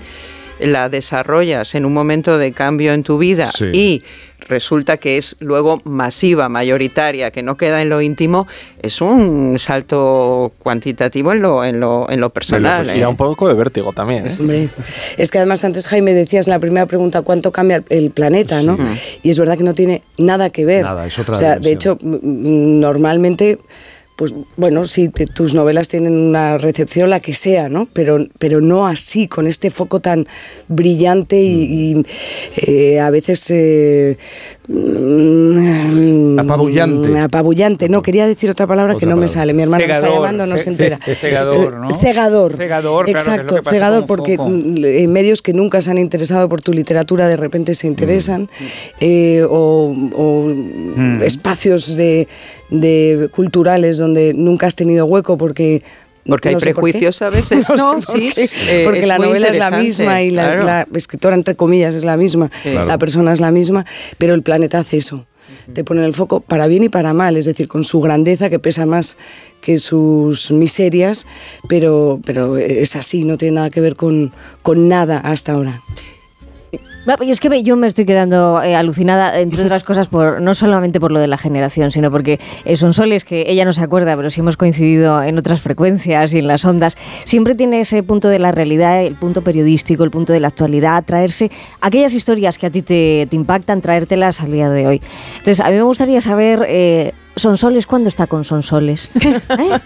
la 0.59 0.89
desarrollas 0.89 1.75
en 1.75 1.85
un 1.85 1.93
momento 1.93 2.37
de 2.37 2.51
cambio 2.51 2.93
en 2.93 3.03
tu 3.03 3.17
vida 3.17 3.47
Sí. 3.47 3.65
y 3.73 4.03
resulta 4.47 4.97
que 4.97 5.17
es 5.17 5.35
luego 5.39 5.81
masiva, 5.85 6.49
mayoritaria, 6.49 7.31
que 7.31 7.41
no 7.41 7.57
queda 7.57 7.81
en 7.81 7.89
lo 7.89 8.01
íntimo, 8.01 8.47
es 8.81 9.01
un 9.01 9.57
salto 9.59 10.53
cuantitativo 10.59 11.33
en 11.33 11.41
lo, 11.41 11.63
en 11.63 11.79
lo, 11.79 12.09
en 12.09 12.21
lo 12.21 12.29
personal. 12.29 12.85
Y 12.85 12.99
da 12.99 13.05
¿eh? 13.05 13.07
un 13.07 13.15
poco 13.15 13.47
de 13.47 13.55
vértigo 13.55 13.93
también. 13.93 14.27
¿eh? 14.27 14.31
Hombre, 14.39 14.69
es 15.17 15.31
que 15.31 15.37
además 15.39 15.63
antes 15.63 15.87
Jaime 15.87 16.13
decías 16.13 16.47
en 16.47 16.51
la 16.51 16.59
primera 16.59 16.85
pregunta 16.85 17.21
cuánto 17.21 17.51
cambia 17.51 17.83
el, 17.89 18.11
planeta, 18.11 18.61
¿no? 18.61 18.77
Y 19.23 19.31
es 19.31 19.39
verdad 19.39 19.57
que 19.57 19.63
no 19.63 19.73
tiene 19.73 20.03
nada 20.17 20.49
que 20.49 20.63
ver. 20.63 20.83
Nada, 20.83 21.05
es 21.07 21.17
otra 21.17 21.33
O 21.33 21.37
sea, 21.37 21.59
de 21.59 21.71
hecho, 21.71 21.97
normalmente, 22.01 23.57
pues 24.15 24.33
bueno, 24.55 24.85
sí, 24.85 25.09
tus 25.09 25.53
novelas 25.53 25.89
tienen 25.89 26.13
una 26.13 26.57
recepción 26.57 27.09
la 27.09 27.19
que 27.19 27.33
sea, 27.33 27.67
¿no? 27.67 27.87
Pero, 27.91 28.25
pero 28.39 28.61
no 28.61 28.87
así, 28.87 29.27
con 29.27 29.45
este 29.45 29.71
foco 29.71 29.99
tan 29.99 30.25
brillante 30.67 31.41
y, 31.41 31.93
y, 31.93 32.05
eh, 32.65 32.99
a 32.99 33.09
veces 33.09 33.45
eh, 33.49 34.17
mm, 34.54 34.54
Apabullante. 36.39 37.19
Apabullante, 37.19 37.89
no, 37.89 38.01
quería 38.01 38.25
decir 38.27 38.49
otra 38.49 38.67
palabra 38.67 38.95
que 38.95 39.05
no 39.05 39.15
me 39.15 39.27
sale. 39.27 39.53
Mi 39.53 39.63
hermano 39.63 39.85
me 39.85 39.93
está 39.93 40.09
llamando, 40.09 40.45
no 40.45 40.57
se 40.57 40.69
entera. 40.69 40.99
ce- 41.03 41.15
cegador, 41.15 41.73
¿no? 41.77 41.99
Cegador. 41.99 42.55
Cegador, 42.57 43.09
Exacto, 43.09 43.61
cegador, 43.63 44.05
porque 44.05 44.37
mm, 44.37 44.83
eh, 44.83 45.07
medios 45.07 45.41
que 45.41 45.53
nunca 45.53 45.81
se 45.81 45.91
han 45.91 45.97
interesado 45.97 46.49
por 46.49 46.61
tu 46.61 46.73
literatura 46.73 47.27
de 47.27 47.37
repente 47.37 47.73
se 47.75 47.87
interesan, 47.87 48.43
Mm. 48.43 48.47
eh, 49.01 49.43
o, 49.49 49.93
o 50.13 50.49
espacios 51.23 51.95
de, 51.95 52.27
de 52.69 53.29
culturales 53.31 53.97
donde 53.97 54.33
nunca 54.33 54.67
has 54.67 54.75
tenido 54.75 55.05
hueco 55.05 55.37
porque... 55.37 55.83
Porque 56.25 56.49
hay 56.49 56.55
no 56.55 56.59
por 56.59 56.73
prejuicios 56.73 57.21
a 57.21 57.29
veces, 57.29 57.69
No 57.75 57.75
¿no? 57.75 58.01
sé 58.01 58.05
por 58.05 58.19
Sí, 58.19 58.33
eh, 58.35 58.81
porque 58.85 59.05
la 59.05 59.17
novela 59.17 59.47
es 59.49 59.57
la 59.57 59.71
misma 59.71 60.21
y 60.23 60.31
la, 60.31 60.51
claro. 60.51 60.65
la 60.65 60.87
escritora, 60.97 61.35
entre 61.35 61.55
comillas, 61.55 61.95
es 61.95 62.03
la 62.03 62.17
misma, 62.17 62.51
la 62.65 62.97
persona 62.97 63.31
es 63.33 63.39
la 63.39 63.51
misma, 63.51 63.85
pero 64.17 64.33
el 64.33 64.41
planeta 64.41 64.79
hace 64.79 64.97
eso. 64.97 65.25
Te 65.73 65.83
pone 65.83 66.01
en 66.01 66.07
el 66.07 66.13
foco 66.13 66.39
para 66.39 66.65
bien 66.67 66.83
y 66.83 66.89
para 66.89 67.13
mal, 67.13 67.37
es 67.37 67.45
decir, 67.45 67.67
con 67.67 67.83
su 67.83 68.01
grandeza 68.01 68.49
que 68.49 68.57
pesa 68.59 68.85
más 68.85 69.17
que 69.61 69.77
sus 69.77 70.51
miserias, 70.51 71.27
pero, 71.67 72.19
pero 72.25 72.57
es 72.57 72.95
así, 72.95 73.25
no 73.25 73.37
tiene 73.37 73.55
nada 73.55 73.69
que 73.69 73.81
ver 73.81 73.95
con, 73.95 74.31
con 74.63 74.87
nada 74.87 75.19
hasta 75.19 75.53
ahora. 75.53 75.81
Va, 77.07 77.17
y 77.23 77.31
es 77.31 77.39
que 77.39 77.61
yo 77.61 77.75
me 77.75 77.85
estoy 77.85 78.05
quedando 78.05 78.61
eh, 78.63 78.75
alucinada, 78.75 79.39
entre 79.39 79.63
otras 79.63 79.83
cosas, 79.83 80.07
por 80.07 80.41
no 80.41 80.55
solamente 80.55 80.99
por 80.99 81.11
lo 81.11 81.19
de 81.19 81.27
la 81.27 81.37
generación, 81.37 81.91
sino 81.91 82.09
porque 82.09 82.39
eh, 82.65 82.75
son 82.75 82.93
soles 82.93 83.23
que 83.23 83.45
ella 83.47 83.63
no 83.63 83.73
se 83.73 83.83
acuerda, 83.83 84.15
pero 84.15 84.29
sí 84.31 84.39
hemos 84.39 84.57
coincidido 84.57 85.21
en 85.21 85.37
otras 85.37 85.61
frecuencias 85.61 86.33
y 86.33 86.39
en 86.39 86.47
las 86.47 86.65
ondas. 86.65 86.97
Siempre 87.23 87.53
tiene 87.53 87.81
ese 87.81 88.01
punto 88.01 88.27
de 88.27 88.39
la 88.39 88.51
realidad, 88.51 89.03
el 89.03 89.15
punto 89.15 89.43
periodístico, 89.43 90.03
el 90.03 90.11
punto 90.11 90.33
de 90.33 90.39
la 90.39 90.47
actualidad, 90.47 91.03
traerse 91.05 91.51
aquellas 91.79 92.13
historias 92.13 92.57
que 92.57 92.65
a 92.65 92.69
ti 92.71 92.81
te, 92.81 93.27
te 93.29 93.35
impactan, 93.35 93.81
traértelas 93.81 94.41
al 94.41 94.51
día 94.51 94.69
de 94.69 94.87
hoy. 94.87 95.01
Entonces, 95.37 95.59
a 95.59 95.69
mí 95.69 95.75
me 95.75 95.83
gustaría 95.83 96.21
saber, 96.21 96.65
eh, 96.67 97.13
Sonsoles, 97.35 97.85
¿cuándo 97.85 98.07
está 98.09 98.27
con 98.27 98.43
Sonsoles? 98.43 99.09
¿Eh? 99.15 99.79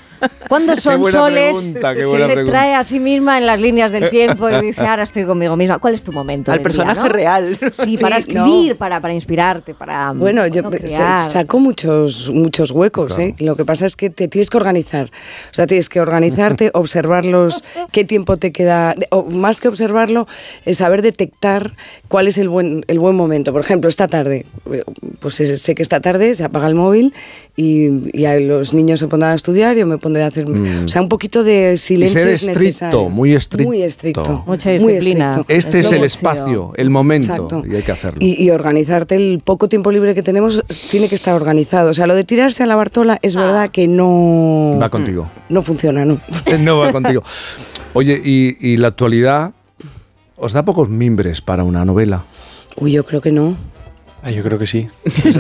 ¿Cuándo 0.50 0.76
Sonsoles 0.76 1.56
pregunta, 1.56 1.96
se 1.96 2.02
pregunta. 2.26 2.46
trae 2.52 2.76
a 2.76 2.84
sí 2.84 3.00
misma 3.00 3.38
en 3.38 3.46
las 3.46 3.60
líneas 3.62 3.92
del 3.94 4.10
tiempo 4.10 4.50
y 4.50 4.62
dice, 4.62 4.82
ahora 4.86 5.04
estoy 5.04 5.26
conmigo 5.26 5.56
misma? 5.56 5.80
¿Cuál 5.80 5.94
es 5.94 6.04
tu 6.04 6.12
momento? 6.12 6.52
Al 6.52 6.58
día, 6.58 6.64
personaje 6.64 7.02
no? 7.04 7.10
real. 7.10 7.58
Sí, 7.72 7.96
Sí, 7.96 7.98
para 7.98 8.16
no. 8.16 8.20
escribir, 8.20 8.76
para, 8.76 9.00
para 9.00 9.14
inspirarte, 9.14 9.74
para 9.74 10.12
Bueno, 10.12 10.46
yo 10.48 10.64
bueno, 10.64 10.78
crear. 10.78 11.22
saco 11.24 11.60
muchos, 11.60 12.30
muchos 12.32 12.72
huecos. 12.72 13.18
¿eh? 13.18 13.34
Lo 13.40 13.56
que 13.56 13.64
pasa 13.64 13.86
es 13.86 13.96
que 13.96 14.10
te 14.10 14.28
tienes 14.28 14.50
que 14.50 14.58
organizar. 14.58 15.06
O 15.06 15.54
sea, 15.54 15.66
tienes 15.68 15.88
que 15.88 16.02
organizarte, 16.02 16.72
observarlos, 16.74 17.64
qué 17.94 18.04
tiempo 18.04 18.36
te 18.38 18.52
queda. 18.52 18.96
O 19.12 19.24
más 19.24 19.62
que 19.62 19.70
observarlo, 19.70 20.28
es 20.66 20.80
saber 20.80 21.02
detectar 21.02 21.72
cuál 22.10 22.28
es 22.28 22.38
el 22.38 22.50
buen, 22.50 22.84
el 22.88 23.00
buen 23.00 23.16
momento. 23.16 23.54
Por 23.54 23.62
ejemplo, 23.62 23.88
esta 23.90 24.08
tarde, 24.10 24.46
eh, 24.72 24.84
pues 25.22 25.36
sé 25.36 25.58
sé 25.58 25.76
que 25.76 25.82
esta 25.84 26.02
tarde 26.02 26.36
se 26.36 26.44
apaga 26.44 26.68
el 26.68 26.76
móvil 26.76 27.14
y, 27.56 28.18
y 28.18 28.26
ahí 28.26 28.46
los 28.46 28.74
niños 28.74 29.00
se 29.00 29.08
pondrán 29.08 29.32
a 29.34 29.36
estudiar, 29.36 29.76
yo 29.76 29.86
me 29.86 29.98
pondré 29.98 30.24
a 30.24 30.28
hacer. 30.28 30.50
O 30.50 30.88
sea, 30.88 31.02
un 31.02 31.10
poquito 31.10 31.44
de 31.44 31.78
silencio. 31.78 32.20
ser 32.22 32.28
es 32.30 32.42
estricto, 32.44 32.60
necesario. 32.64 33.10
muy 33.10 33.34
estricto. 33.34 33.68
Muy 33.70 33.82
estricto. 33.82 34.44
Mucha 34.48 34.70
muy 34.80 34.94
disciplina. 34.94 35.32
estricto. 35.32 35.54
Este 35.54 35.80
es 35.80 35.86
Eso 35.88 35.96
el 35.96 36.04
espacio, 36.04 36.72
el 36.78 36.90
momento, 36.90 37.32
Exacto. 37.34 37.64
y 37.70 37.76
hay 37.76 37.82
que 37.84 37.92
hacerlo. 37.92 38.18
Y, 38.22 38.42
y 38.44 38.50
organizarte 38.52 39.16
el 39.16 39.42
poco 39.44 39.68
tiempo 39.68 39.92
libre 39.92 40.16
que 40.16 40.24
tenemos 40.24 40.64
tiene 40.90 41.10
que 41.10 41.16
estar 41.16 41.34
organizado. 41.36 41.90
O 41.90 41.94
sea, 41.94 42.08
lo 42.08 42.16
de 42.16 42.24
tirarse 42.24 42.64
a 42.64 42.66
la 42.66 42.76
Bartola 42.76 43.20
es 43.22 43.36
verdad 43.36 43.70
que 43.70 43.88
no. 43.88 44.78
Va 44.82 44.90
contigo. 44.90 45.30
No 45.50 45.62
funciona, 45.62 46.06
¿no? 46.06 46.20
no 46.60 46.78
va 46.78 46.92
contigo. 46.92 47.24
Oye, 47.94 48.22
y, 48.24 48.56
y 48.62 48.78
la 48.78 48.90
actualidad 48.90 49.52
os 50.38 50.54
da 50.54 50.64
pocos 50.64 50.88
mimbres 50.90 51.42
para 51.42 51.64
una 51.64 51.84
novela. 51.84 52.24
Uy, 52.78 52.94
yo 52.94 53.06
creo 53.06 53.20
que 53.20 53.32
no. 53.32 53.58
Ah, 54.22 54.32
yo 54.32 54.44
creo 54.44 54.60
que 54.60 54.68
sí. 54.68 54.88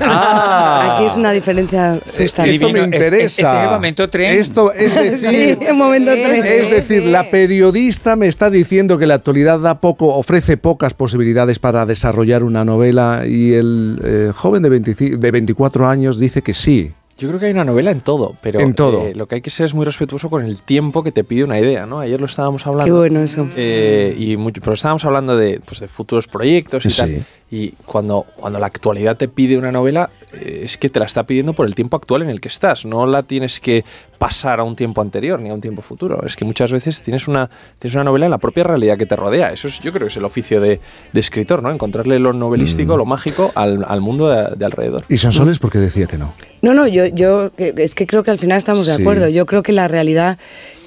Ah. 0.02 0.94
Aquí 0.96 1.06
es 1.06 1.18
una 1.18 1.32
diferencia 1.32 2.00
sustancial. 2.06 2.50
Esto 2.50 2.70
me 2.72 2.80
interesa. 2.82 3.26
Este 3.26 3.42
es 3.42 3.64
el 3.64 3.70
momento 3.70 4.08
tren. 4.10 4.40
Esto 4.40 4.72
es 4.74 4.94
Sí, 4.94 5.10
decir, 5.10 5.58
en 5.62 5.78
momento 5.78 6.12
tres. 6.12 6.46
Es 6.46 6.70
decir, 6.70 7.06
la 7.06 7.30
periodista 7.30 8.16
me 8.16 8.28
está 8.28 8.50
diciendo 8.50 8.98
que 8.98 9.06
la 9.08 9.16
actualidad 9.16 9.60
da 9.60 9.82
poco, 9.82 10.16
ofrece 10.16 10.58
pocas 10.58 10.94
posibilidades 10.94 11.60
para 11.60 11.86
desarrollar 11.86 12.44
una 12.44 12.64
novela 12.66 13.24
y 13.28 13.54
el 13.54 14.00
eh, 14.04 14.32
joven 14.36 14.64
de, 14.64 14.70
25 14.70 15.18
de 15.18 15.32
24 15.32 15.88
años 15.88 16.20
dice 16.20 16.42
que 16.42 16.54
sí. 16.54 16.94
Yo 17.18 17.28
creo 17.28 17.38
que 17.42 17.48
hay 17.48 17.52
una 17.52 17.66
novela 17.66 17.92
en 17.92 18.00
todo, 18.00 18.34
pero 18.42 18.62
En 18.62 18.74
todo. 18.74 19.08
eh, 19.08 19.14
lo 19.14 19.28
que 19.28 19.36
hay 19.36 19.42
que 19.42 19.50
ser 19.50 19.66
es 19.66 19.74
muy 19.74 19.84
respetuoso 19.84 20.30
con 20.30 20.42
el 20.46 20.62
tiempo 20.62 21.04
que 21.04 21.12
te 21.12 21.26
pide 21.26 21.44
una 21.44 21.60
idea, 21.60 21.86
¿no? 21.86 22.00
Ayer 22.00 22.18
lo 22.18 22.28
estábamos 22.28 22.66
hablando. 22.66 22.86
Qué 22.86 22.98
bueno 22.98 23.20
eso. 23.22 23.46
Eh, 23.58 24.16
y 24.18 24.38
mucho, 24.38 24.62
pero 24.62 24.74
estábamos 24.74 25.04
hablando 25.04 25.36
de, 25.36 25.60
pues, 25.66 25.82
de 25.82 25.90
futuros 25.90 26.28
proyectos 26.28 26.86
y 26.86 26.90
Sí. 26.90 26.98
tal. 26.98 27.26
Y 27.52 27.72
cuando, 27.86 28.26
cuando 28.36 28.60
la 28.60 28.68
actualidad 28.68 29.18
te 29.18 29.28
pide 29.28 29.58
una 29.58 29.72
novela, 29.72 30.12
eh, 30.34 30.62
es 30.66 30.78
que 30.78 30.88
te 30.90 31.00
la 31.00 31.06
está 31.08 31.24
pidiendo 31.26 31.54
por 31.54 31.66
el 31.66 31.74
tiempo 31.74 31.98
actual 31.98 32.22
en 32.22 32.30
el 32.30 32.40
que 32.40 32.48
estás. 32.48 32.86
No 32.86 33.08
la 33.08 33.24
tienes 33.24 33.60
que 33.60 33.84
pasar 34.20 34.60
a 34.60 34.64
un 34.64 34.76
tiempo 34.76 35.02
anterior 35.02 35.40
ni 35.40 35.50
a 35.50 35.54
un 35.56 35.62
tiempo 35.62 35.82
futuro. 35.82 36.24
Es 36.26 36.36
que 36.36 36.46
muchas 36.46 36.72
veces 36.72 37.02
tienes 37.02 37.28
una, 37.28 37.50
tienes 37.80 37.96
una 37.96 38.04
novela 38.04 38.26
en 38.26 38.32
la 38.32 38.38
propia 38.38 38.64
realidad 38.66 38.98
que 38.98 39.06
te 39.08 39.16
rodea. 39.16 39.52
Eso 39.52 39.68
es, 39.68 39.80
yo 39.80 39.92
creo 39.92 40.06
que 40.08 40.12
es 40.12 40.18
el 40.18 40.26
oficio 40.26 40.62
de, 40.62 40.80
de 41.12 41.20
escritor, 41.20 41.64
¿no? 41.64 41.72
Encontrarle 41.72 42.20
lo 42.20 42.34
novelístico, 42.34 42.94
Mm. 42.96 42.98
lo 42.98 43.06
mágico 43.06 43.52
al, 43.56 43.84
al 43.88 44.02
mundo 44.02 44.30
de, 44.30 44.56
de 44.56 44.66
alrededor. 44.66 45.06
Y 45.10 45.18
Sonsoles 45.18 45.58
porque 45.58 45.80
decía 45.80 46.06
que 46.06 46.18
no. 46.20 46.34
No, 46.62 46.74
no, 46.74 46.88
yo, 46.88 47.06
yo 47.08 47.52
eh, 47.58 47.74
es 47.78 47.96
que 47.96 48.06
creo 48.06 48.24
que 48.24 48.32
al 48.32 48.40
final 48.40 48.58
estamos 48.58 48.86
de 48.86 48.94
acuerdo. 48.94 49.30
Yo 49.30 49.46
creo 49.46 49.64
que 49.64 49.72
la 49.72 49.88
realidad. 49.88 50.38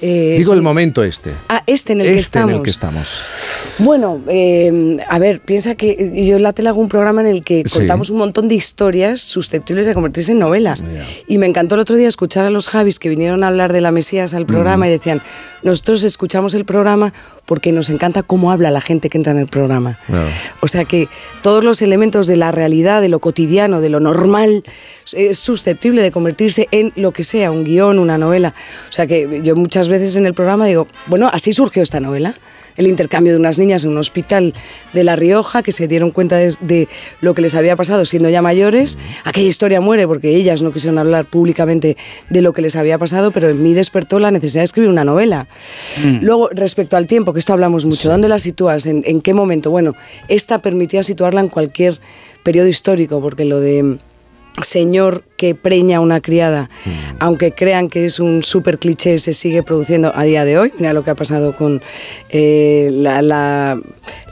eh, 0.01 0.35
Digo 0.37 0.53
el 0.53 0.61
momento 0.61 1.03
este. 1.03 1.31
Ah, 1.49 1.63
este 1.65 1.93
en 1.93 2.01
el 2.01 2.07
que 2.07 2.11
este 2.17 2.39
en 2.39 2.43
estamos. 2.49 2.55
el 2.57 2.61
que 2.63 2.69
estamos. 2.69 3.23
Bueno, 3.79 4.21
eh, 4.27 4.97
a 5.09 5.17
ver, 5.19 5.39
piensa 5.39 5.75
que 5.75 6.11
yo 6.27 6.35
en 6.35 6.43
la 6.43 6.53
tele 6.53 6.69
hago 6.69 6.79
un 6.81 6.89
programa 6.89 7.21
en 7.21 7.27
el 7.27 7.43
que 7.43 7.63
Sí. 7.65 7.79
contamos 7.79 8.09
un 8.09 8.17
montón 8.17 8.47
de 8.47 8.55
historias 8.55 9.21
susceptibles 9.21 9.85
de 9.85 9.93
convertirse 9.93 10.33
en 10.33 10.39
novela. 10.39 10.73
Ya. 10.75 11.05
Y 11.27 11.37
me 11.37 11.45
encantó 11.47 11.75
el 11.75 11.81
otro 11.81 11.95
día 11.95 12.07
escuchar 12.07 12.45
a 12.45 12.49
los 12.49 12.67
Javis 12.67 12.99
que 12.99 13.09
vinieron 13.09 13.43
a 13.43 13.47
hablar 13.47 13.73
de 13.73 13.81
la 13.81 13.91
Mesías 13.91 14.33
al 14.33 14.45
programa 14.45 14.87
y 14.87 14.91
decían, 14.91 15.21
nosotros 15.63 16.03
escuchamos 16.03 16.53
el 16.53 16.65
programa 16.65 17.13
porque 17.45 17.71
nos 17.71 17.89
encanta 17.89 18.23
cómo 18.23 18.51
habla 18.51 18.71
la 18.71 18.79
gente 18.81 19.09
que 19.09 19.17
entra 19.17 19.31
en 19.31 19.39
el 19.39 19.47
programa. 19.47 19.97
O 20.61 20.67
sea 20.67 20.85
que 20.85 21.07
todos 21.41 21.63
los 21.63 21.81
elementos 21.81 22.27
de 22.27 22.35
la 22.37 22.51
realidad, 22.51 23.01
de 23.01 23.09
lo 23.09 23.19
cotidiano, 23.19 23.81
de 23.81 23.89
lo 23.89 23.99
normal, 23.99 24.63
es 25.13 25.39
susceptible 25.63 26.01
de 26.01 26.11
convertirse 26.11 26.67
en 26.71 26.91
lo 26.97 27.13
que 27.13 27.23
sea, 27.23 27.49
un 27.49 27.63
guion, 27.63 27.97
una 27.97 28.17
novela. 28.17 28.53
O 28.89 28.91
sea 28.91 29.07
que 29.07 29.41
yo 29.43 29.55
muchas 29.55 29.87
veces 29.87 30.17
en 30.17 30.25
el 30.25 30.33
programa 30.33 30.65
digo, 30.65 30.87
bueno, 31.07 31.29
así 31.31 31.53
surgió 31.53 31.81
esta 31.81 32.01
novela. 32.01 32.35
El 32.75 32.87
intercambio 32.87 33.31
de 33.31 33.39
unas 33.39 33.59
niñas 33.59 33.85
en 33.85 33.91
un 33.91 33.97
hospital 33.99 34.53
de 34.93 35.03
La 35.03 35.15
Rioja 35.15 35.61
que 35.61 35.71
se 35.71 35.87
dieron 35.87 36.09
cuenta 36.09 36.37
de, 36.37 36.55
de 36.59 36.89
lo 37.21 37.35
que 37.35 37.43
les 37.43 37.53
había 37.53 37.75
pasado 37.75 38.03
siendo 38.03 38.29
ya 38.29 38.41
mayores. 38.41 38.97
Aquella 39.23 39.47
historia 39.47 39.79
muere 39.79 40.07
porque 40.07 40.35
ellas 40.35 40.63
no 40.63 40.73
quisieron 40.73 40.97
hablar 40.97 41.25
públicamente 41.25 41.95
de 42.29 42.41
lo 42.41 42.51
que 42.51 42.63
les 42.63 42.75
había 42.75 42.97
pasado, 42.97 43.31
pero 43.31 43.47
en 43.47 43.61
mí 43.61 43.73
despertó 43.73 44.19
la 44.19 44.31
necesidad 44.31 44.61
de 44.61 44.65
escribir 44.65 44.89
una 44.89 45.05
novela. 45.05 45.47
Luego, 46.21 46.49
respecto 46.49 46.97
al 46.97 47.05
tiempo, 47.05 47.31
que 47.31 47.39
esto 47.39 47.53
hablamos 47.53 47.85
mucho, 47.85 48.09
¿dónde 48.09 48.27
la 48.27 48.39
sitúas? 48.39 48.87
¿En, 48.87 49.03
en 49.05 49.21
qué 49.21 49.35
momento? 49.35 49.69
Bueno, 49.69 49.95
esta 50.27 50.59
permitía 50.61 51.03
situarla 51.03 51.41
en 51.41 51.49
cualquier 51.49 51.99
periodo 52.41 52.67
histórico, 52.67 53.21
porque 53.21 53.45
lo 53.45 53.59
de 53.59 53.83
mm, 53.83 53.97
señor 54.61 55.23
que 55.43 55.55
preña 55.55 55.97
a 55.97 55.99
una 55.99 56.21
criada, 56.21 56.69
aunque 57.19 57.51
crean 57.51 57.89
que 57.89 58.05
es 58.05 58.17
un 58.21 58.43
súper 58.43 58.79
cliché, 58.79 59.17
se 59.17 59.33
sigue 59.33 59.61
produciendo 59.61 60.13
a 60.15 60.23
día 60.23 60.45
de 60.45 60.57
hoy. 60.57 60.71
Mira 60.79 60.93
lo 60.93 61.03
que 61.03 61.11
ha 61.11 61.15
pasado 61.15 61.53
con 61.53 61.81
eh, 62.29 62.89
la, 62.93 63.21
la- 63.21 63.77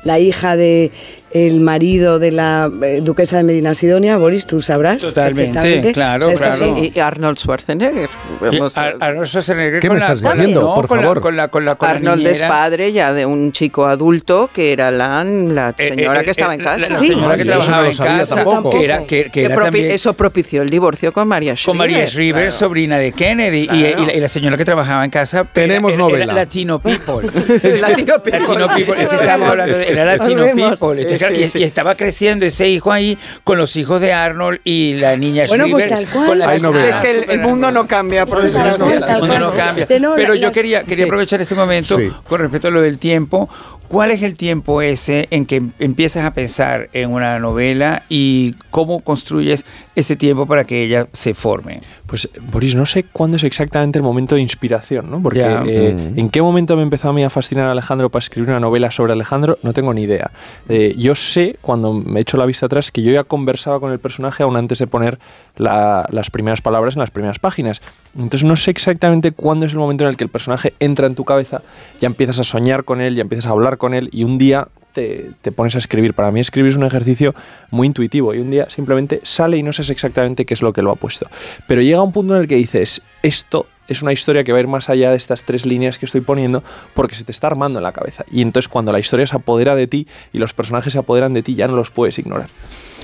la 0.03 0.17
hija 0.19 0.55
de 0.55 0.91
el 1.33 1.61
marido 1.61 2.19
de 2.19 2.31
la 2.33 2.69
eh, 2.83 2.99
duquesa 3.01 3.37
de 3.37 3.43
Medina 3.43 3.73
Sidonia, 3.73 4.17
Boris, 4.17 4.45
tú 4.47 4.59
sabrás. 4.61 4.97
Totalmente, 4.99 5.53
perfectamente. 5.53 5.93
claro, 5.93 6.29
estas 6.29 6.57
claro. 6.57 6.75
son- 6.75 6.83
Y, 6.93 6.99
Arnold 6.99 7.37
Schwarzenegger. 7.37 8.09
Vamos 8.41 8.77
a- 8.77 8.81
Ar- 8.87 8.97
Arnold 8.99 9.27
Schwarzenegger 9.27 9.79
¿Qué 9.79 9.89
me 9.89 9.97
estás 9.97 10.21
la- 10.23 10.33
diciendo? 10.33 10.61
no, 10.61 10.75
Por 10.75 10.87
con 10.87 10.97
la- 10.97 11.03
favor. 11.03 11.21
con 11.21 11.35
la- 11.37 11.47
con 11.47 11.63
la- 11.63 11.75
con 11.75 11.87
la 11.87 11.95
Arnold 11.95 12.27
es 12.27 12.41
padre 12.41 12.91
ya 12.91 13.13
de 13.13 13.25
un 13.25 13.53
chico 13.53 13.85
adulto 13.85 14.49
que 14.53 14.73
era 14.73 14.91
la, 14.91 15.23
la 15.23 15.69
Eh, 15.77 15.87
señora 15.89 16.19
eh, 16.19 16.25
que 16.25 16.31
estaba 16.31 16.51
eh, 16.53 16.57
en 16.57 16.63
casa. 16.63 16.77
La, 16.79 16.89
la 16.89 16.95
Sí. 16.99 17.07
señora 17.07 17.37
que 17.37 17.45
no 17.45 17.49
trabajaba 17.51 17.81
lo 17.83 17.89
en 17.91 17.97
casa, 17.97 18.35
tampoco. 18.35 18.69
que 18.71 18.83
era, 18.83 18.97
que, 19.05 19.23
que 19.25 19.31
Que 19.31 19.43
era 19.45 19.55
propi- 19.55 19.63
también 19.63 19.91
Eso 19.91 20.13
propició 20.13 20.61
el 20.63 20.69
divorcio 20.69 21.00
con 21.11 21.27
María 21.27 21.55
con 21.65 21.77
María 21.77 22.05
Shriver, 22.05 22.43
Claro. 22.43 22.51
sobrina 22.51 22.97
de 22.99 23.11
Kennedy, 23.13 23.61
y- 23.63 23.67
Claro. 23.67 24.03
y, 24.03 24.05
la, 24.05 24.13
y 24.13 24.19
la 24.19 24.27
señora 24.27 24.57
que 24.57 24.65
trabajaba 24.65 25.03
en 25.03 25.09
casa. 25.09 25.45
Tenemos 25.45 25.93
era, 25.93 26.03
novela. 26.03 26.23
Era 26.25 26.33
Latino 26.33 26.79
People. 26.79 27.27
Latino 27.81 28.21
people. 28.21 28.39
Latino 28.39 28.67
People, 28.75 29.01
es 29.01 29.07
que 29.09 29.15
estábamos 29.15 29.49
hablando 29.49 29.77
de, 29.77 29.89
era 29.91 30.05
Latino. 30.05 30.43
People. 30.45 30.67
Entonces, 31.01 31.11
Sí, 31.11 31.17
claro, 31.17 31.35
y, 31.35 31.47
sí. 31.47 31.59
y 31.59 31.63
estaba 31.63 31.95
creciendo 31.95 32.45
ese 32.45 32.67
hijo 32.69 32.91
ahí 32.91 33.17
con 33.43 33.57
los 33.57 33.75
hijos 33.75 34.01
de 34.01 34.13
Arnold 34.13 34.59
y 34.63 34.93
la 34.95 35.15
niña 35.17 35.45
Bueno, 35.47 35.65
pues 35.71 35.85
Shriver. 35.85 36.05
tal 36.05 36.13
cual. 36.13 36.27
con 36.27 36.39
la 36.39 36.49
Hay 36.49 36.61
novela. 36.61 36.87
Es 36.89 36.95
que 36.97 37.11
el, 37.11 37.29
el 37.31 37.39
mundo 37.39 37.71
no 37.71 37.87
cambia 37.87 38.25
por 38.25 38.45
eso. 38.45 38.57
Tal 38.57 38.77
cual, 38.77 38.99
tal 38.99 39.09
el 39.09 39.19
mundo 39.21 39.39
no 39.39 39.51
cual. 39.51 39.57
cambia. 39.57 39.87
Pero 39.87 40.35
yo 40.35 40.51
quería, 40.51 40.83
quería 40.83 41.05
sí. 41.05 41.09
aprovechar 41.09 41.41
este 41.41 41.55
momento 41.55 41.97
Sí. 41.97 42.09
con 42.27 42.39
respecto 42.41 42.67
a 42.67 42.71
lo 42.71 42.81
del 42.81 42.97
tiempo. 42.97 43.49
¿Cuál 43.91 44.11
es 44.11 44.23
el 44.23 44.35
tiempo 44.35 44.81
ese 44.81 45.27
en 45.31 45.45
que 45.45 45.61
empiezas 45.79 46.23
a 46.23 46.31
pensar 46.31 46.89
en 46.93 47.11
una 47.11 47.37
novela 47.39 48.03
y 48.07 48.55
cómo 48.69 49.01
construyes 49.01 49.65
ese 49.97 50.15
tiempo 50.15 50.47
para 50.47 50.63
que 50.63 50.81
ella 50.81 51.09
se 51.11 51.33
forme? 51.33 51.81
Pues, 52.11 52.27
Boris, 52.51 52.75
no 52.75 52.85
sé 52.85 53.05
cuándo 53.05 53.37
es 53.37 53.43
exactamente 53.45 53.97
el 53.97 54.03
momento 54.03 54.35
de 54.35 54.41
inspiración, 54.41 55.09
¿no? 55.09 55.23
Porque 55.23 55.39
eh, 55.65 55.93
Mm. 56.13 56.19
en 56.19 56.29
qué 56.29 56.41
momento 56.41 56.75
me 56.75 56.83
empezó 56.83 57.07
a 57.07 57.13
mí 57.13 57.23
a 57.23 57.29
fascinar 57.29 57.69
Alejandro 57.69 58.09
para 58.09 58.19
escribir 58.21 58.49
una 58.49 58.59
novela 58.59 58.91
sobre 58.91 59.13
Alejandro, 59.13 59.57
no 59.63 59.71
tengo 59.71 59.93
ni 59.93 60.01
idea. 60.01 60.29
Eh, 60.67 60.93
yo 60.97 61.15
sé, 61.15 61.55
cuando 61.61 61.93
me 61.93 62.19
echo 62.19 62.35
la 62.35 62.45
vista 62.45 62.65
atrás, 62.65 62.91
que 62.91 63.01
yo 63.01 63.13
ya 63.13 63.23
conversaba 63.23 63.79
con 63.79 63.93
el 63.93 63.99
personaje 63.99 64.43
aún 64.43 64.57
antes 64.57 64.79
de 64.79 64.87
poner 64.87 65.19
la- 65.55 66.05
las 66.11 66.29
primeras 66.29 66.59
palabras 66.59 66.95
en 66.95 66.99
las 66.99 67.11
primeras 67.11 67.39
páginas. 67.39 67.81
Entonces 68.13 68.43
no 68.43 68.57
sé 68.57 68.71
exactamente 68.71 69.31
cuándo 69.31 69.65
es 69.65 69.71
el 69.71 69.79
momento 69.79 70.03
en 70.03 70.09
el 70.09 70.17
que 70.17 70.25
el 70.25 70.29
personaje 70.29 70.73
entra 70.81 71.07
en 71.07 71.15
tu 71.15 71.23
cabeza, 71.23 71.61
ya 72.01 72.07
empiezas 72.07 72.39
a 72.39 72.43
soñar 72.43 72.83
con 72.83 72.99
él, 72.99 73.15
ya 73.15 73.21
empiezas 73.21 73.45
a 73.45 73.51
hablar 73.51 73.77
con 73.77 73.93
él 73.93 74.09
y 74.11 74.25
un 74.25 74.37
día 74.37 74.67
te, 74.93 75.31
te 75.41 75.51
pones 75.51 75.75
a 75.75 75.77
escribir. 75.77 76.13
Para 76.13 76.31
mí 76.31 76.39
escribir 76.39 76.71
es 76.71 76.77
un 76.77 76.85
ejercicio 76.85 77.33
muy 77.69 77.87
intuitivo 77.87 78.33
y 78.33 78.39
un 78.39 78.51
día 78.51 78.69
simplemente 78.69 79.21
sale 79.23 79.57
y 79.57 79.63
no 79.63 79.73
sabes 79.73 79.89
exactamente 79.89 80.45
qué 80.45 80.53
es 80.53 80.61
lo 80.61 80.73
que 80.73 80.81
lo 80.81 80.91
ha 80.91 80.95
puesto. 80.95 81.27
Pero 81.67 81.81
llega 81.81 82.01
un 82.01 82.11
punto 82.11 82.35
en 82.35 82.41
el 82.41 82.47
que 82.47 82.55
dices, 82.55 83.01
esto 83.23 83.67
es 83.87 84.01
una 84.01 84.13
historia 84.13 84.43
que 84.43 84.51
va 84.51 84.57
a 84.57 84.61
ir 84.61 84.67
más 84.67 84.89
allá 84.89 85.11
de 85.11 85.17
estas 85.17 85.43
tres 85.43 85.65
líneas 85.65 85.97
que 85.97 86.05
estoy 86.05 86.21
poniendo 86.21 86.63
porque 86.93 87.15
se 87.15 87.23
te 87.23 87.31
está 87.31 87.47
armando 87.47 87.79
en 87.79 87.83
la 87.83 87.91
cabeza. 87.91 88.23
Y 88.31 88.41
entonces 88.41 88.69
cuando 88.69 88.91
la 88.91 88.99
historia 88.99 89.27
se 89.27 89.35
apodera 89.35 89.75
de 89.75 89.87
ti 89.87 90.07
y 90.31 90.37
los 90.37 90.53
personajes 90.53 90.93
se 90.93 90.99
apoderan 90.99 91.33
de 91.33 91.43
ti 91.43 91.55
ya 91.55 91.67
no 91.67 91.75
los 91.75 91.91
puedes 91.91 92.17
ignorar. 92.17 92.47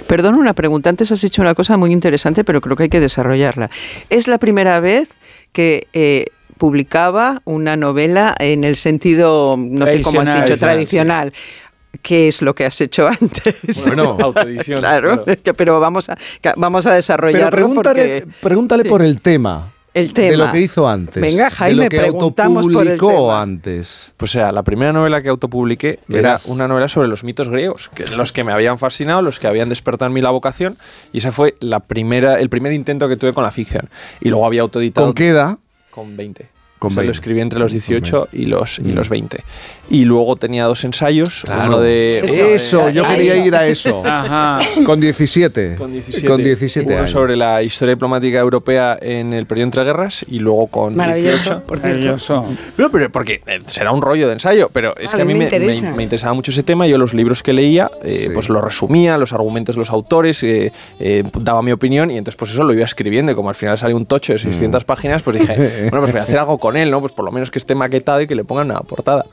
Perdón, 0.07 0.35
una 0.35 0.53
pregunta. 0.53 0.89
Antes 0.89 1.11
has 1.11 1.21
dicho 1.21 1.41
una 1.41 1.55
cosa 1.55 1.75
muy 1.75 1.91
interesante, 1.91 2.43
pero 2.43 2.61
creo 2.61 2.75
que 2.75 2.83
hay 2.83 2.89
que 2.89 2.99
desarrollarla. 2.99 3.69
Es 4.09 4.27
la 4.27 4.37
primera 4.37 4.79
vez 4.79 5.09
que 5.51 5.87
eh, 5.93 6.27
publicaba 6.57 7.41
una 7.45 7.75
novela 7.75 8.35
en 8.39 8.63
el 8.63 8.75
sentido, 8.75 9.55
no 9.57 9.85
sé 9.87 10.01
cómo 10.01 10.21
has 10.21 10.57
Tradicional, 10.59 11.29
dicho, 11.29 11.37
sí. 11.37 11.66
¿Qué 12.01 12.27
es 12.27 12.41
lo 12.41 12.53
que 12.55 12.65
has 12.65 12.79
hecho 12.81 13.07
antes? 13.21 13.85
Bueno, 13.87 14.17
Autoedición. 14.21 14.79
claro, 14.79 15.23
pero 15.55 15.79
vamos 15.79 16.09
a, 16.09 16.17
vamos 16.55 16.85
a 16.85 16.89
Pero 16.89 16.95
desarrollarlo 16.95 17.49
pregúntale, 17.51 18.21
porque 18.21 18.37
pregúntale 18.41 18.83
Sí. 18.83 18.89
por 18.89 19.01
el 19.01 19.21
tema. 19.21 19.73
el 19.93 20.13
tema 20.13 20.29
De 20.31 20.37
lo 20.37 20.51
que 20.51 20.61
hizo 20.61 20.87
antes. 20.87 21.19
Venga, 21.21 21.49
Jaime, 21.49 21.75
de 21.77 21.83
lo 21.85 21.89
que 21.89 21.97
preguntamos 21.99 22.67
por 22.71 22.87
el 22.87 22.99
tema. 22.99 23.41
antes. 23.41 24.11
Pues 24.17 24.31
o 24.31 24.33
sea, 24.33 24.51
la 24.51 24.61
primera 24.63 24.93
novela 24.93 25.21
que 25.23 25.29
autopubliqué 25.29 25.99
Verás. 26.07 26.45
era 26.45 26.53
una 26.53 26.67
novela 26.67 26.87
sobre 26.87 27.07
los 27.07 27.23
mitos 27.23 27.49
griegos, 27.49 27.89
que 27.89 28.05
los 28.15 28.31
que 28.31 28.43
me 28.43 28.51
habían 28.51 28.77
fascinado, 28.77 29.21
los 29.23 29.39
que 29.39 29.47
habían 29.47 29.69
despertado 29.69 30.07
en 30.07 30.13
mí 30.13 30.21
la 30.21 30.29
vocación, 30.29 30.77
y 31.13 31.17
esa 31.17 31.31
fue 31.31 31.55
la 31.61 31.79
primera, 31.79 32.39
el 32.39 32.49
primer 32.49 32.73
intento 32.73 33.07
que 33.09 33.17
tuve 33.17 33.33
con 33.33 33.43
la 33.43 33.51
ficción. 33.51 33.89
Y 34.21 34.29
luego 34.29 34.45
había 34.45 34.61
autoeditado 34.61 35.07
¿Con 35.07 35.15
qué 35.15 35.29
edad? 35.29 35.57
con 35.89 36.15
20. 36.15 36.47
Con 36.79 36.89
O 36.89 36.91
sea, 36.91 37.01
lo 37.03 37.07
20. 37.07 37.11
escribí 37.17 37.41
entre 37.41 37.59
los 37.59 37.71
18 37.71 38.29
y 38.33 38.45
los, 38.45 38.79
y 38.79 38.83
Mm. 38.83 38.95
los 38.95 39.09
20. 39.09 39.43
Y 39.89 40.05
luego 40.05 40.35
tenía 40.35 40.65
dos 40.65 40.83
ensayos, 40.83 41.41
Claro. 41.45 41.67
uno 41.69 41.79
de... 41.81 42.19
Eso, 42.55 42.85
de- 42.87 42.93
yo 42.93 43.05
Ahí. 43.05 43.15
quería 43.17 43.45
ir 43.45 43.55
a 43.55 43.65
eso. 43.67 44.03
Ajá. 44.05 44.59
Con 44.85 44.99
17. 44.99 45.75
Con 45.75 45.91
17. 45.91 46.27
Con 46.27 46.43
17 46.43 46.87
Uno 46.89 46.97
años. 46.99 47.11
sobre 47.11 47.35
la 47.35 47.63
historia 47.63 47.95
diplomática 47.95 48.37
europea 48.39 48.97
en 49.01 49.33
el 49.33 49.45
periodo 49.45 49.65
entre 49.67 49.83
guerras 49.85 50.25
y 50.29 50.39
luego 50.39 50.67
con 50.67 50.95
Maravilloso, 50.95 51.35
18. 51.61 51.63
por 51.65 51.79
cierto. 51.79 51.97
Maravilloso. 51.97 52.45
No, 52.77 52.91
pero 52.91 53.11
porque 53.11 53.41
eh, 53.47 53.59
será 53.65 53.91
un 53.91 54.01
rollo 54.01 54.27
de 54.27 54.33
ensayo, 54.33 54.69
pero 54.71 54.95
es 54.97 55.13
A 55.13 55.17
que 55.17 55.21
a 55.23 55.25
mí 55.25 55.33
me 55.33 55.39
me, 55.45 55.49
me- 55.49 55.55
interesa. 55.57 55.95
me 55.95 56.03
interesaba 56.03 56.33
mucho 56.33 56.51
ese 56.51 56.63
tema. 56.63 56.85
Yo 56.85 56.97
los 56.97 57.13
libros 57.13 57.41
que 57.41 57.53
leía, 57.53 57.89
eh, 58.03 58.09
Sí. 58.25 58.29
pues 58.33 58.49
los 58.49 58.63
resumía, 58.63 59.17
los 59.17 59.33
argumentos 59.33 59.75
de 59.75 59.79
los 59.79 59.89
autores, 59.89 60.43
eh, 60.43 60.71
eh, 60.99 61.23
daba 61.41 61.61
mi 61.61 61.71
opinión 61.71 62.11
y 62.11 62.17
entonces 62.17 62.37
pues 62.37 62.51
eso 62.51 62.63
lo 62.63 62.73
iba 62.73 62.83
escribiendo 62.85 63.31
y 63.31 63.35
como 63.35 63.49
al 63.49 63.55
final 63.55 63.77
salió 63.77 63.95
un 63.97 64.05
tocho 64.05 64.33
de 64.33 64.39
600 64.39 64.83
páginas, 64.83 65.21
pues 65.23 65.39
dije, 65.39 65.55
bueno, 65.89 65.99
pues 66.01 66.11
voy 66.11 66.19
a 66.19 66.23
hacer 66.23 66.37
algo 66.37 66.57
con 66.57 66.66
él, 66.75 66.91
¿no? 66.91 66.99
Pues 66.99 67.13
por 67.13 67.23
lo 67.23 67.31
menos 67.31 67.51
que 67.51 67.59
esté 67.59 67.75
maquetado 67.75 68.19
y 68.21 68.27
que 68.27 68.35
le 68.35 68.43
pongan 68.43 68.71
una 68.71 68.81
portada. 68.81 69.25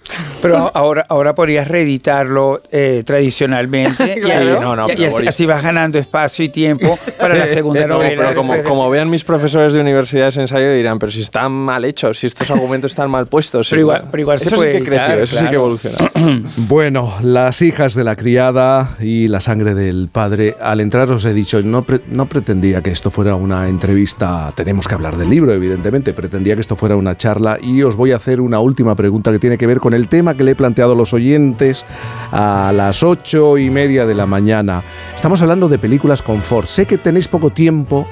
Pero 0.42 0.70
ahora, 0.74 1.04
ahora 1.08 1.34
podrías 1.34 1.66
reeditarlo 1.68 2.60
eh, 2.70 3.02
tradicionalmente. 3.04 4.14
y- 4.18 4.20
Claro. 4.20 4.54
Sí, 4.54 4.60
no, 4.60 4.76
no, 4.76 4.86
y, 4.88 5.00
y 5.00 5.04
así, 5.06 5.26
así 5.26 5.46
vas 5.46 5.62
ganando 5.62 5.98
espacio 5.98 6.44
y 6.44 6.48
tiempo 6.48 6.98
para 7.18 7.34
la 7.34 7.46
segunda 7.46 7.80
No, 7.86 7.94
novela. 7.94 8.22
pero 8.28 8.34
como, 8.36 8.62
como 8.62 8.90
vean 8.90 9.10
mis 9.10 9.24
profesores 9.24 9.72
de 9.72 9.80
universidades 9.80 10.34
de 10.36 10.42
ensayo 10.42 10.72
dirán, 10.72 10.98
pero 10.98 11.10
si 11.12 11.20
están 11.20 11.50
mal 11.52 11.84
hechos, 11.84 12.18
si 12.18 12.26
estos 12.26 12.50
argumentos 12.50 12.92
están 12.92 13.10
mal 13.10 13.26
puestos. 13.26 13.68
Pero 13.70 13.78
sí, 13.78 13.80
igual- 13.82 13.96
claro. 13.98 14.08
pero 14.10 14.20
igual 14.20 14.38
se 14.40 14.48
eso 14.48 14.56
puede 14.56 14.72
sí 14.72 14.78
que 14.78 14.84
creció, 14.84 15.02
editar, 15.06 15.18
eso 15.20 15.36
sí 15.36 15.42
que 15.44 15.48
claro. 15.48 15.58
evolucionó. 15.58 15.96
Bueno, 16.68 17.14
las 17.22 17.62
hijas 17.62 17.94
de 17.94 18.04
la 18.04 18.16
criada 18.16 18.96
y 19.00 19.28
la 19.28 19.40
sangre 19.40 19.74
del 19.74 20.08
padre, 20.10 20.56
al 20.60 20.80
entrar 20.80 21.10
os 21.10 21.24
he 21.24 21.32
dicho, 21.34 21.60
no, 21.62 21.82
pre- 21.82 22.00
no 22.08 22.26
pretendía 22.26 22.82
que 22.82 22.90
esto 22.90 23.10
fuera 23.10 23.34
una 23.34 23.68
entrevista, 23.68 24.50
tenemos 24.54 24.88
que 24.88 24.94
hablar 24.94 25.16
del 25.16 25.30
libro, 25.30 25.52
evidentemente, 25.52 26.12
pretendía 26.12 26.54
que 26.54 26.60
esto 26.60 26.76
fuera 26.76 26.96
una 26.96 27.16
y 27.62 27.82
os 27.82 27.96
voy 27.96 28.12
a 28.12 28.16
hacer 28.16 28.38
una 28.38 28.60
última 28.60 28.94
pregunta 28.94 29.32
que 29.32 29.38
tiene 29.38 29.56
que 29.56 29.66
ver 29.66 29.80
con 29.80 29.94
el 29.94 30.08
tema 30.08 30.34
que 30.34 30.44
le 30.44 30.50
he 30.50 30.54
planteado 30.54 30.92
a 30.92 30.94
los 30.94 31.14
oyentes 31.14 31.86
a 32.32 32.70
las 32.74 33.02
ocho 33.02 33.56
y 33.56 33.70
media 33.70 34.04
de 34.04 34.14
la 34.14 34.26
mañana. 34.26 34.82
Estamos 35.14 35.40
hablando 35.40 35.70
de 35.70 35.78
películas 35.78 36.20
confort. 36.20 36.68
Sé 36.68 36.84
que 36.84 36.98
tenéis 36.98 37.28
poco 37.28 37.48
tiempo 37.48 38.06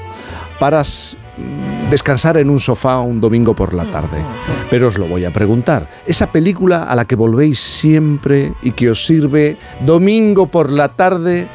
para 0.59 0.81
mm, 0.81 1.91
descansar 1.91 2.39
en 2.39 2.49
un 2.49 2.59
sofá 2.59 3.01
un 3.01 3.21
domingo 3.21 3.55
por 3.55 3.75
la 3.75 3.91
tarde. 3.91 4.25
Pero 4.71 4.89
os 4.89 4.97
lo 4.97 5.07
voy 5.07 5.27
a 5.27 5.33
preguntar. 5.33 5.91
Esa 6.07 6.33
película 6.33 6.85
a 6.85 6.95
la 6.95 7.05
que 7.05 7.15
volvéis 7.15 7.59
siempre 7.59 8.55
y 8.63 8.71
que 8.71 8.89
os 8.89 9.05
sirve 9.05 9.59
domingo 9.85 10.47
por 10.47 10.73
la 10.73 10.89
tarde 10.89 11.49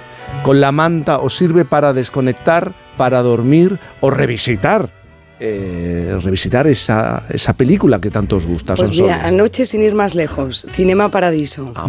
con 0.44 0.62
la 0.62 0.72
manta, 0.72 1.18
os 1.18 1.36
sirve 1.36 1.66
para 1.66 1.94
desconectar, 1.94 2.76
para 2.98 3.24
dormir 3.24 3.80
o 4.00 4.12
revisitar. 4.12 4.97
Eh, 5.40 6.18
revisitar 6.22 6.68
esa, 6.68 7.24
esa 7.30 7.54
película 7.54 8.00
que 8.02 8.10
tanto 8.10 8.38
os 8.38 8.46
gusta. 8.46 8.76
Pues 8.76 8.92
mira, 9.00 9.22
anoche 9.26 9.66
sin 9.66 9.84
ir 9.84 9.94
más 9.94 10.16
lejos, 10.16 10.68
Cinema 10.72 11.10
Paradiso. 11.12 11.72
Ah, 11.76 11.88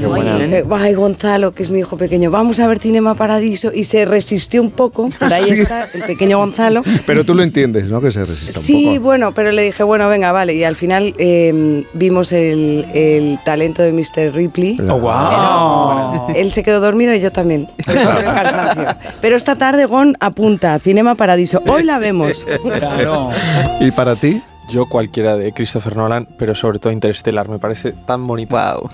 Qué 0.00 0.06
buena. 0.06 0.38
Eh, 0.44 0.64
Ay, 0.70 0.94
Gonzalo, 0.94 1.52
que 1.52 1.62
es 1.62 1.70
mi 1.70 1.80
hijo 1.80 1.96
pequeño, 1.96 2.30
vamos 2.30 2.60
a 2.60 2.66
ver 2.66 2.78
Cinema 2.78 3.14
Paradiso. 3.14 3.70
Y 3.74 3.84
se 3.84 4.04
resistió 4.04 4.60
un 4.62 4.70
poco, 4.70 5.10
pero 5.18 5.34
ahí 5.34 5.44
Sí. 5.54 5.54
está 5.54 5.88
el 5.92 6.02
pequeño 6.02 6.38
Gonzalo. 6.38 6.82
Pero 7.06 7.24
tú 7.24 7.34
lo 7.34 7.42
entiendes, 7.42 7.84
¿no? 7.86 8.00
Que 8.00 8.10
se 8.10 8.24
resista 8.24 8.58
un 8.58 8.64
Sí, 8.64 8.84
poco. 8.94 9.00
bueno, 9.00 9.34
pero 9.34 9.52
le 9.52 9.62
dije, 9.62 9.82
bueno, 9.82 10.08
venga, 10.08 10.32
vale. 10.32 10.54
Y 10.54 10.64
al 10.64 10.76
final 10.76 11.14
eh, 11.18 11.84
vimos 11.94 12.32
el, 12.32 12.86
el 12.94 13.38
talento 13.44 13.82
de 13.82 13.92
Mr. 13.92 14.32
Ripley. 14.34 14.78
Oh, 14.88 14.98
wow. 15.00 16.26
Él 16.34 16.52
se 16.52 16.62
quedó 16.62 16.80
dormido 16.80 17.14
y 17.14 17.20
yo 17.20 17.32
también. 17.32 17.68
por 17.84 17.96
el 17.96 18.04
cansancio. 18.24 18.86
Pero 19.20 19.36
esta 19.36 19.56
tarde 19.56 19.86
Gon 19.86 20.16
apunta, 20.20 20.78
Cinema 20.78 21.14
Paradiso. 21.14 21.62
Hoy 21.70 21.82
la 21.84 21.98
vemos. 21.98 22.46
Claro. 22.94 23.30
¿Y 23.80 23.90
para 23.90 24.14
ti? 24.16 24.42
Yo 24.70 24.86
cualquiera 24.86 25.36
de 25.36 25.52
Christopher 25.52 25.96
Nolan, 25.96 26.26
pero 26.38 26.54
sobre 26.54 26.78
todo 26.78 26.92
Interstellar, 26.92 27.48
me 27.48 27.58
parece 27.58 27.92
tan 27.92 28.26
bonito. 28.26 28.56
Wow. 28.56 28.88